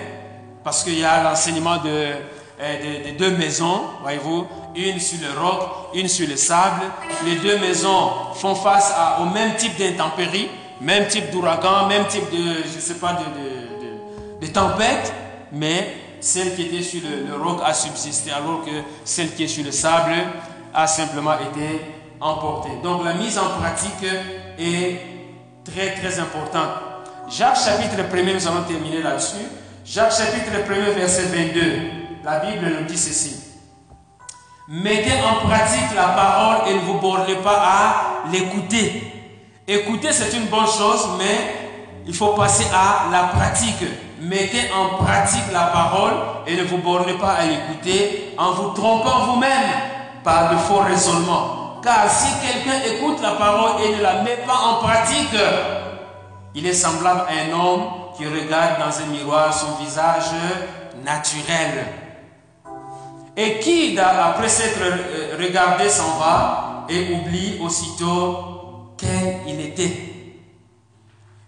[0.67, 2.11] parce qu'il y a l'enseignement de,
[2.61, 5.61] euh, deux maisons, voyez-vous, une sur le roc,
[5.95, 6.83] une sur le sable.
[7.25, 10.49] Les deux maisons font face au même type d'intempéries,
[10.81, 13.66] même type d'ouragan, même type de, je sais pas, de, de,
[14.53, 15.12] tempête,
[15.53, 18.70] mais celle qui était sur le, le, roc a subsisté, alors que
[19.05, 20.14] celle qui est sur le sable
[20.74, 21.80] a simplement été
[22.20, 22.70] emportée.
[22.82, 24.07] Donc la mise en pratique
[24.59, 25.01] est
[25.64, 26.70] très très importante.
[27.28, 29.47] Jacques chapitre 1 nous allons terminer là-dessus.
[29.84, 31.61] Jacques chapitre 1 verset 22,
[32.24, 33.37] la Bible nous dit ceci.
[34.68, 39.12] Mettez en pratique la parole et ne vous bornez pas à l'écouter.
[39.68, 41.55] Écouter, c'est une bonne chose, mais
[42.07, 43.84] il faut passer à la pratique.
[44.21, 46.12] Mettez en pratique la parole
[46.47, 49.69] et ne vous bornez pas à l'écouter en vous trompant vous-même
[50.25, 51.81] par de faux raisonnements.
[51.83, 55.37] Car si quelqu'un écoute la parole et ne la met pas en pratique,
[56.55, 57.83] il est semblable à un homme
[58.17, 60.31] qui regarde dans un miroir son visage
[61.05, 61.87] naturel.
[63.37, 69.93] Et qui, après s'être euh, regardé, s'en va et oublie aussitôt quel il était.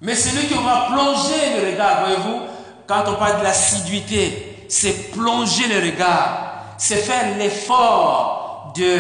[0.03, 2.41] Mais celui qui va plonger le regard, voyez-vous,
[2.89, 8.99] quand on parle de l'assiduité, c'est plonger le regard, c'est faire l'effort de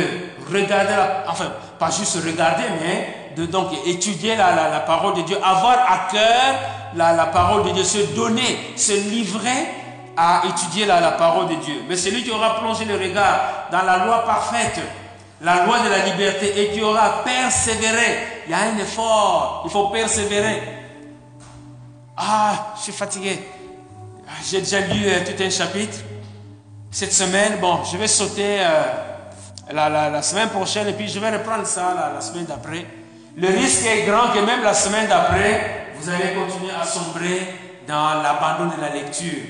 [0.52, 0.94] regarder,
[1.26, 1.46] enfin,
[1.78, 6.54] pas juste regarder, mais de donc étudier la, la parole de Dieu, avoir à cœur
[6.94, 9.68] la, parole de Dieu, se donner, se livrer
[10.16, 11.82] à étudier la, la parole de Dieu.
[11.88, 14.80] Mais celui qui aura plongé le regard dans la loi parfaite,
[15.40, 19.70] la loi de la liberté, et qui aura persévéré il y a un effort, il
[19.70, 20.62] faut persévérer.
[22.16, 23.38] Ah, je suis fatigué.
[24.50, 25.98] J'ai déjà lu euh, tout un chapitre.
[26.90, 31.66] Cette semaine, bon, je vais sauter euh, la, semaine prochaine et puis je vais reprendre
[31.66, 32.86] ça la semaine d'après.
[33.36, 37.54] Le risque est grand que même la semaine d'après, vous allez continuer à sombrer
[37.86, 39.42] dans l'abandon de la lecture.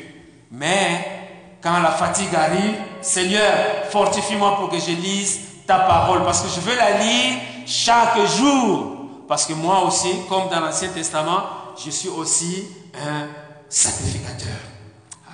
[0.50, 1.28] Mais
[1.62, 6.60] quand la fatigue arrive, Seigneur, fortifie-moi pour que je lise ta parole, parce que je
[6.60, 7.34] veux la lire
[7.66, 8.96] chaque jour.
[9.28, 11.42] Parce que moi aussi, comme dans l'Ancien Testament,
[11.84, 14.56] je suis aussi un sacrificateur.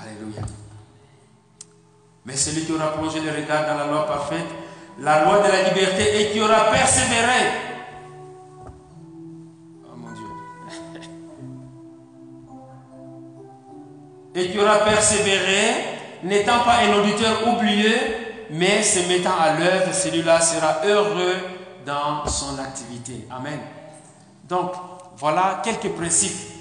[0.00, 0.42] Alléluia.
[2.24, 4.46] Mais celui qui aura plongé le regard dans la loi parfaite,
[4.98, 7.52] la loi de la liberté, et qui aura persévéré.
[9.84, 10.24] Oh mon Dieu.
[14.34, 15.84] et qui aura persévéré,
[16.24, 18.00] n'étant pas un auditeur oublieux,
[18.50, 21.36] mais se mettant à l'œuvre, celui-là sera heureux
[21.84, 23.26] dans son activité.
[23.30, 23.60] Amen.
[24.48, 24.72] Donc,
[25.16, 26.53] voilà quelques principes.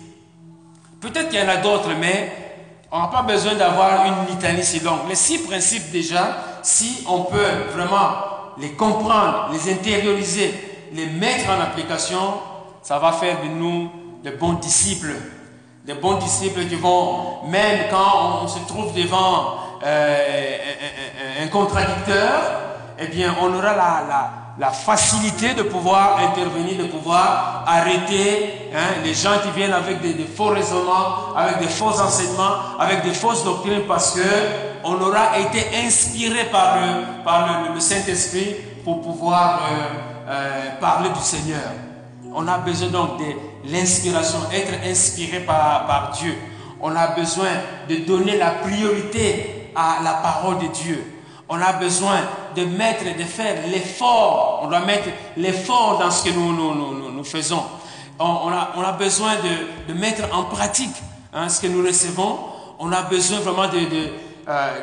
[1.04, 2.32] Peut-être qu'il y en a d'autres, mais
[2.90, 5.10] on n'a pas besoin d'avoir une litanie si longue.
[5.10, 8.08] Les six principes déjà, si on peut vraiment
[8.58, 10.54] les comprendre, les intérioriser,
[10.94, 12.40] les mettre en application,
[12.82, 13.92] ça va faire de nous
[14.24, 15.14] de bons disciples.
[15.84, 20.58] Des bons disciples qui vont, même quand on se trouve devant euh,
[21.44, 22.42] un, contradicteur,
[22.98, 29.14] eh bien, on aura la, la, facilité de pouvoir intervenir, de pouvoir arrêter hein, les
[29.14, 33.84] gens qui viennent avec des, faux raisonnements, avec des faux enseignements, avec des fausses doctrines,
[33.88, 34.22] parce que
[34.84, 36.78] on aura été inspiré par
[37.74, 41.72] le, Saint-Esprit pour pouvoir euh, euh, parler du Seigneur.
[42.34, 46.36] On a besoin donc de l'inspiration, être inspiré par Dieu.
[46.86, 47.48] On a besoin
[47.90, 51.13] de donner la priorité à la parole de Dieu.
[51.56, 52.18] On a besoin
[52.56, 54.62] de mettre, de faire l'effort.
[54.64, 57.64] On doit mettre l'effort dans ce que nous, nous, nous, faisons.
[58.18, 60.96] On, a, on, a, besoin de, de, mettre en pratique
[61.32, 62.40] hein, ce que nous recevons.
[62.80, 63.78] On a besoin vraiment de,
[64.50, 64.80] euh,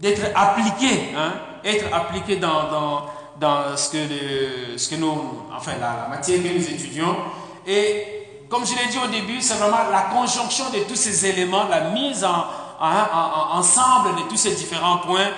[0.00, 1.34] d'être appliqué, hein,
[1.64, 3.06] être appliqué dans, dans,
[3.38, 7.16] dans ce, que ce que nous, enfin la, la matière que nous étudions.
[7.64, 11.68] Et comme je l'ai dit au début, c'est vraiment la conjonction de tous ces éléments,
[11.70, 12.44] la mise en,
[12.80, 15.30] ensemble de tous ces différents points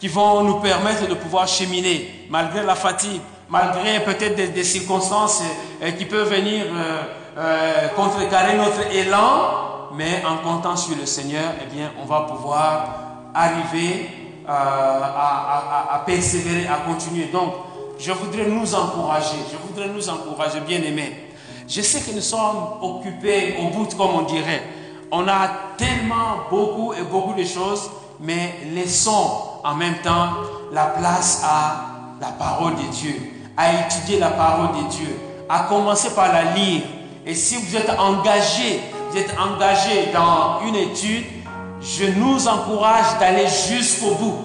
[0.00, 3.20] qui vont nous permettre de pouvoir cheminer malgré la fatigue,
[3.50, 5.42] malgré peut-être des, circonstances
[5.82, 7.02] euh, qui peuvent venir euh,
[7.36, 12.86] euh, contrecarrer notre élan, mais en comptant sur le Seigneur, eh bien, on va pouvoir
[13.34, 14.08] arriver
[14.48, 17.26] à, à, persévérer, à continuer.
[17.26, 17.52] Donc,
[17.98, 21.28] je voudrais nous encourager, je voudrais nous encourager, bien aimés.
[21.68, 24.62] Je sais que nous sommes occupés au bout, comme on dirait.
[25.12, 27.90] On a tellement beaucoup et beaucoup de choses,
[28.20, 29.30] mais laissons
[29.64, 30.28] en même temps
[30.72, 31.86] la place à
[32.20, 33.14] la parole de Dieu,
[33.56, 35.18] à étudier la parole de Dieu,
[35.48, 36.82] à commencer par la lire.
[37.26, 41.24] Et si vous êtes engagé, vous êtes engagé dans une étude,
[41.80, 44.38] je nous encourage d'aller jusqu'au bout.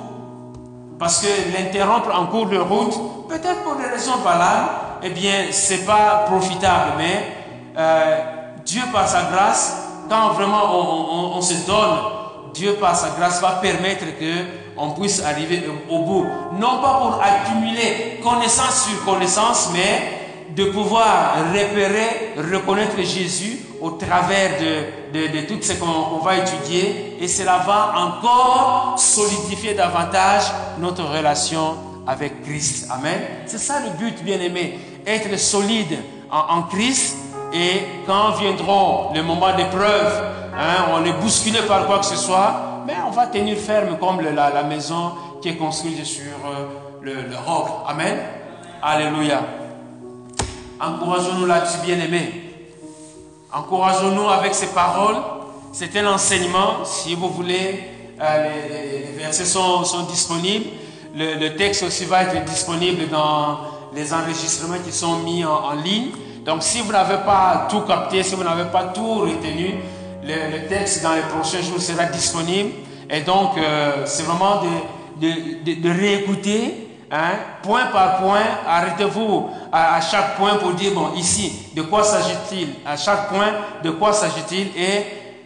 [0.98, 4.70] Parce que l'interrompre en cours de route, peut-être pour des raisons valables,
[5.04, 6.94] eh bien, c'est pas profitable.
[6.98, 7.36] Mais
[7.78, 8.20] euh,
[8.66, 11.98] Dieu, par sa grâce, quand vraiment on, se donne,
[12.56, 14.46] Dieu par sa grâce va permettre que
[14.78, 16.26] on puisse arriver au bout.
[16.60, 24.52] Non pas pour accumuler connaissance sur connaissance, mais de pouvoir repérer, reconnaître Jésus au travers
[25.14, 27.18] de tout ce qu'on va étudier.
[27.20, 30.44] Et cela va encore solidifier davantage
[30.80, 31.76] notre relation
[32.08, 32.88] avec Christ.
[32.90, 33.20] Amen.
[33.48, 34.80] C'est ça le but, bien aimé.
[35.06, 35.98] Être solide
[36.32, 37.18] en, en Christ
[37.56, 42.84] et quand viendront les moments d'épreuve, hein, on est bousculé par quoi que ce soit,
[42.86, 46.66] mais on va tenir ferme comme la, maison qui est construite sur euh,
[47.02, 47.68] le, le roc.
[47.88, 48.18] Amen.
[48.82, 49.42] Alléluia.
[50.82, 52.44] Encourageons-nous là-dessus, bien-aimés.
[53.54, 55.16] Encourageons-nous avec ces paroles.
[55.72, 56.84] C'est un enseignement.
[56.84, 57.84] Si vous voulez,
[58.22, 60.66] euh, les, versets sont, disponibles.
[61.16, 63.60] Le, texte aussi va être disponible dans
[63.94, 66.12] les enregistrements qui sont mis en ligne.
[66.46, 69.80] Donc si vous n'avez pas tout capté, si vous n'avez pas tout retenu,
[70.24, 72.70] le, texte dans les prochains jours sera disponible.
[73.10, 77.32] Et donc euh, c'est vraiment de, de, de, réécouter hein,
[77.64, 78.44] point par point.
[78.68, 82.70] Arrêtez-vous à, chaque point pour dire, bon, ici, de quoi s'agit-il?
[82.86, 83.52] À chaque point,
[83.84, 84.68] de quoi s'agit-il?
[84.80, 85.04] Et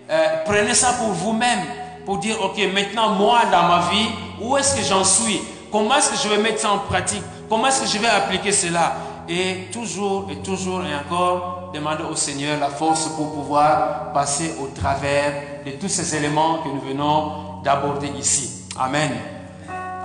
[0.09, 1.59] euh, prenez ça pour vous-même,
[2.05, 4.09] pour dire, ok, maintenant moi dans ma vie,
[4.41, 5.39] où est-ce que j'en suis?
[5.71, 7.23] Comment est-ce que je vais mettre ça en pratique?
[7.47, 8.95] Comment est-ce que je vais appliquer cela?
[9.29, 14.67] Et toujours et toujours et encore demander au Seigneur la force pour pouvoir passer au
[14.67, 18.65] travers de tous ces éléments que nous venons d'aborder ici.
[18.77, 19.11] Amen.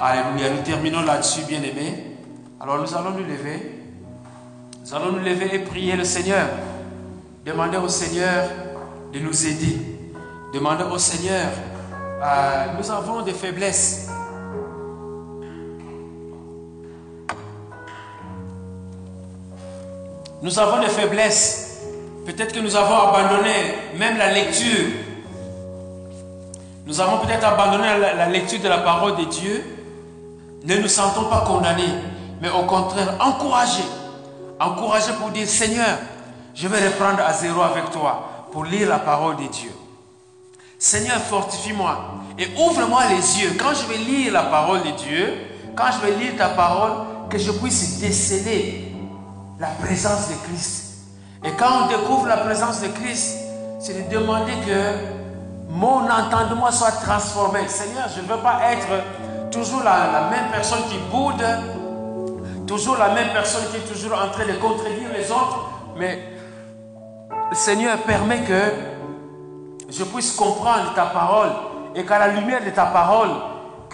[0.01, 0.51] Alléluia.
[0.51, 2.17] Nous terminons là-dessus, bien-aimés.
[2.61, 3.81] Alors nous allons nous lever.
[4.83, 6.47] Nous allons nous lever et prier le Seigneur.
[7.47, 8.49] Demander au Seigneur
[9.13, 9.79] de nous aider.
[10.53, 11.49] Demander au Seigneur,
[12.23, 14.09] euh, nous avons des faiblesses.
[20.45, 21.81] Nous avons des faiblesses.
[22.27, 23.51] Peut-être que nous avons abandonné
[23.97, 24.91] même la lecture.
[26.85, 29.65] Nous avons peut-être abandonné la, lecture de la parole de Dieu.
[30.65, 31.95] Ne nous sentons pas condamnés,
[32.43, 33.89] mais au contraire encouragés.
[34.61, 35.97] Encouragés pour dire, Seigneur,
[36.55, 39.73] je vais reprendre à zéro avec toi pour lire la parole de Dieu.
[40.79, 41.97] Seigneur, fortifie-moi
[42.39, 43.57] et ouvre-moi les yeux.
[43.59, 45.39] Quand je vais lire la parole de Dieu,
[45.75, 46.93] quand je vais lire ta parole,
[47.31, 48.84] que je puisse déceler
[49.65, 50.95] la présence de Christ.
[51.43, 53.39] Et quand on découvre la présence de Christ,
[53.81, 57.67] c'est de demander que mon entendement soit transformé.
[57.69, 58.89] Seigneur, je ne veux pas être
[59.51, 61.45] toujours la, même personne qui boude,
[62.67, 66.19] toujours la même personne qui est toujours en train de contredire les autres, mais
[67.53, 68.63] Seigneur permet que
[69.91, 71.51] je puisse comprendre ta parole
[71.95, 73.31] et qu'à la lumière de ta parole,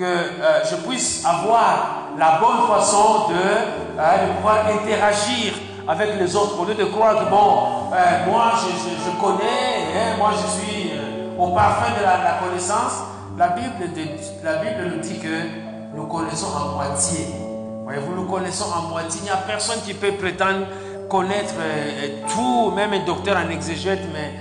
[0.01, 5.53] que euh, je puisse avoir la bonne façon de, euh, de, pouvoir interagir
[5.86, 10.30] avec les autres, au lieu de croire que, bon, euh, moi je, connais, hein, moi
[10.32, 10.92] je suis
[11.38, 12.92] au parfum de la, connaissance.
[13.36, 13.90] La Bible,
[14.42, 17.26] la Bible nous dit que nous connaissons en moitié.
[17.84, 19.20] Voyez-vous, nous connaissons en moitié.
[19.22, 20.66] Il n'y a personne qui peut prétendre
[21.11, 21.55] connaître
[22.32, 24.32] tout, même un docteur en exégète, mais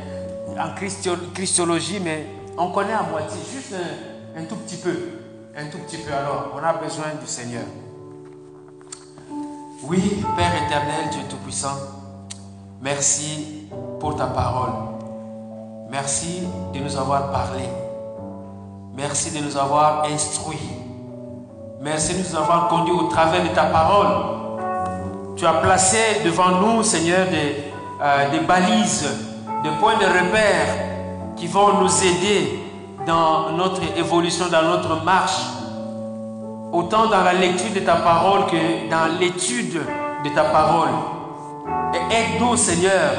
[0.57, 0.69] en
[1.33, 3.73] christologie, mais on connaît à moitié, juste
[4.37, 5.18] un tout petit peu
[5.59, 6.51] un tout petit peu alors.
[6.55, 7.63] On a besoin du Seigneur.
[9.83, 11.75] Oui, Père éternel, Dieu Tout-Puissant,
[12.81, 13.67] merci
[13.99, 14.71] pour ta parole.
[15.89, 16.43] Merci
[16.73, 17.63] de nous avoir parlé.
[18.95, 20.69] Merci de nous avoir instruits.
[21.81, 25.35] Merci de nous avoir conduits au travers de ta parole.
[25.35, 29.07] Tu as placé devant nous, Seigneur, des, euh, des balises,
[29.63, 32.68] des points de repère qui vont nous aider
[33.05, 35.41] dans notre évolution, dans notre marche,
[36.71, 39.81] autant dans la lecture de ta parole que dans l'étude
[40.23, 40.89] de ta parole.
[41.93, 43.11] Et aide-nous, Seigneur,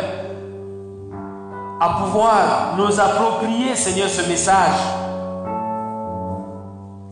[1.81, 4.79] à pouvoir nous approprier, Seigneur, ce message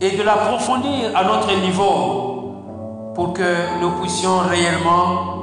[0.01, 5.39] et de l'approfondir à notre niveau pour que nous puissions réellement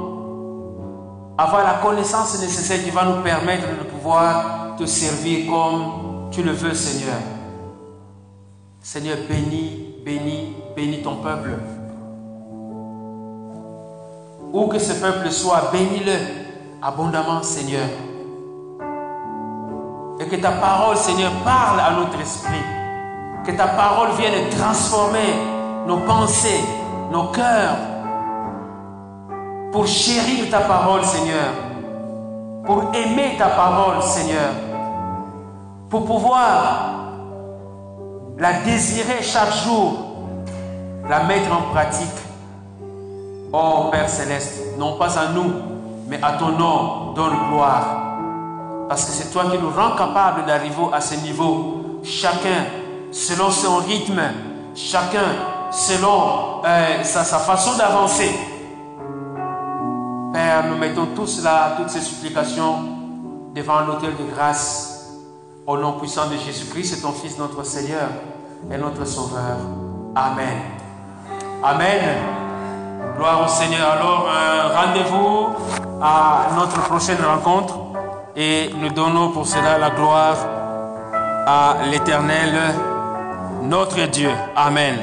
[1.36, 6.52] avoir la connaissance nécessaire qui va nous permettre de pouvoir te servir comme tu le
[6.52, 7.16] veux, Seigneur.
[8.80, 11.50] Seigneur, bénis, bénis, bénis ton peuple.
[14.52, 16.16] Où que ce peuple soit, bénis-le
[16.82, 17.88] abondamment, Seigneur.
[20.20, 22.62] Et que ta parole, Seigneur, parle à notre esprit.
[23.44, 25.34] Que ta parole vienne transformer
[25.86, 26.64] nos pensées,
[27.12, 27.76] nos cœurs,
[29.72, 31.52] pour chérir ta parole, Seigneur.
[32.64, 34.50] Pour aimer ta parole, Seigneur
[35.88, 36.90] pour pouvoir
[38.38, 39.94] la désirer chaque jour,
[41.08, 42.08] la mettre en pratique.
[43.52, 45.52] Oh Père céleste, non pas à nous,
[46.08, 48.02] mais à ton nom, donne gloire.
[48.88, 52.00] Parce que c'est toi qui nous rends capables d'arriver à ce niveau.
[52.02, 52.66] Chacun
[53.10, 54.20] selon son rythme,
[54.74, 55.24] chacun
[55.70, 58.30] selon euh, sa, sa façon d'avancer.
[60.32, 62.80] Père, nous mettons tous là, toutes ces supplications
[63.54, 64.95] devant l'autel de grâce
[65.66, 68.08] au nom puissant de Jésus-Christ, c'est ton Fils, notre Seigneur
[68.72, 69.56] et notre Sauveur.
[70.14, 70.58] Amen.
[71.62, 72.00] Amen.
[73.16, 73.90] Gloire au Seigneur.
[73.90, 75.48] Alors, euh, rendez-vous
[76.00, 77.74] à notre prochaine rencontre
[78.36, 80.36] et nous donnons pour cela la gloire
[81.46, 82.74] à l'Éternel,
[83.62, 84.30] notre Dieu.
[84.54, 84.98] Amen.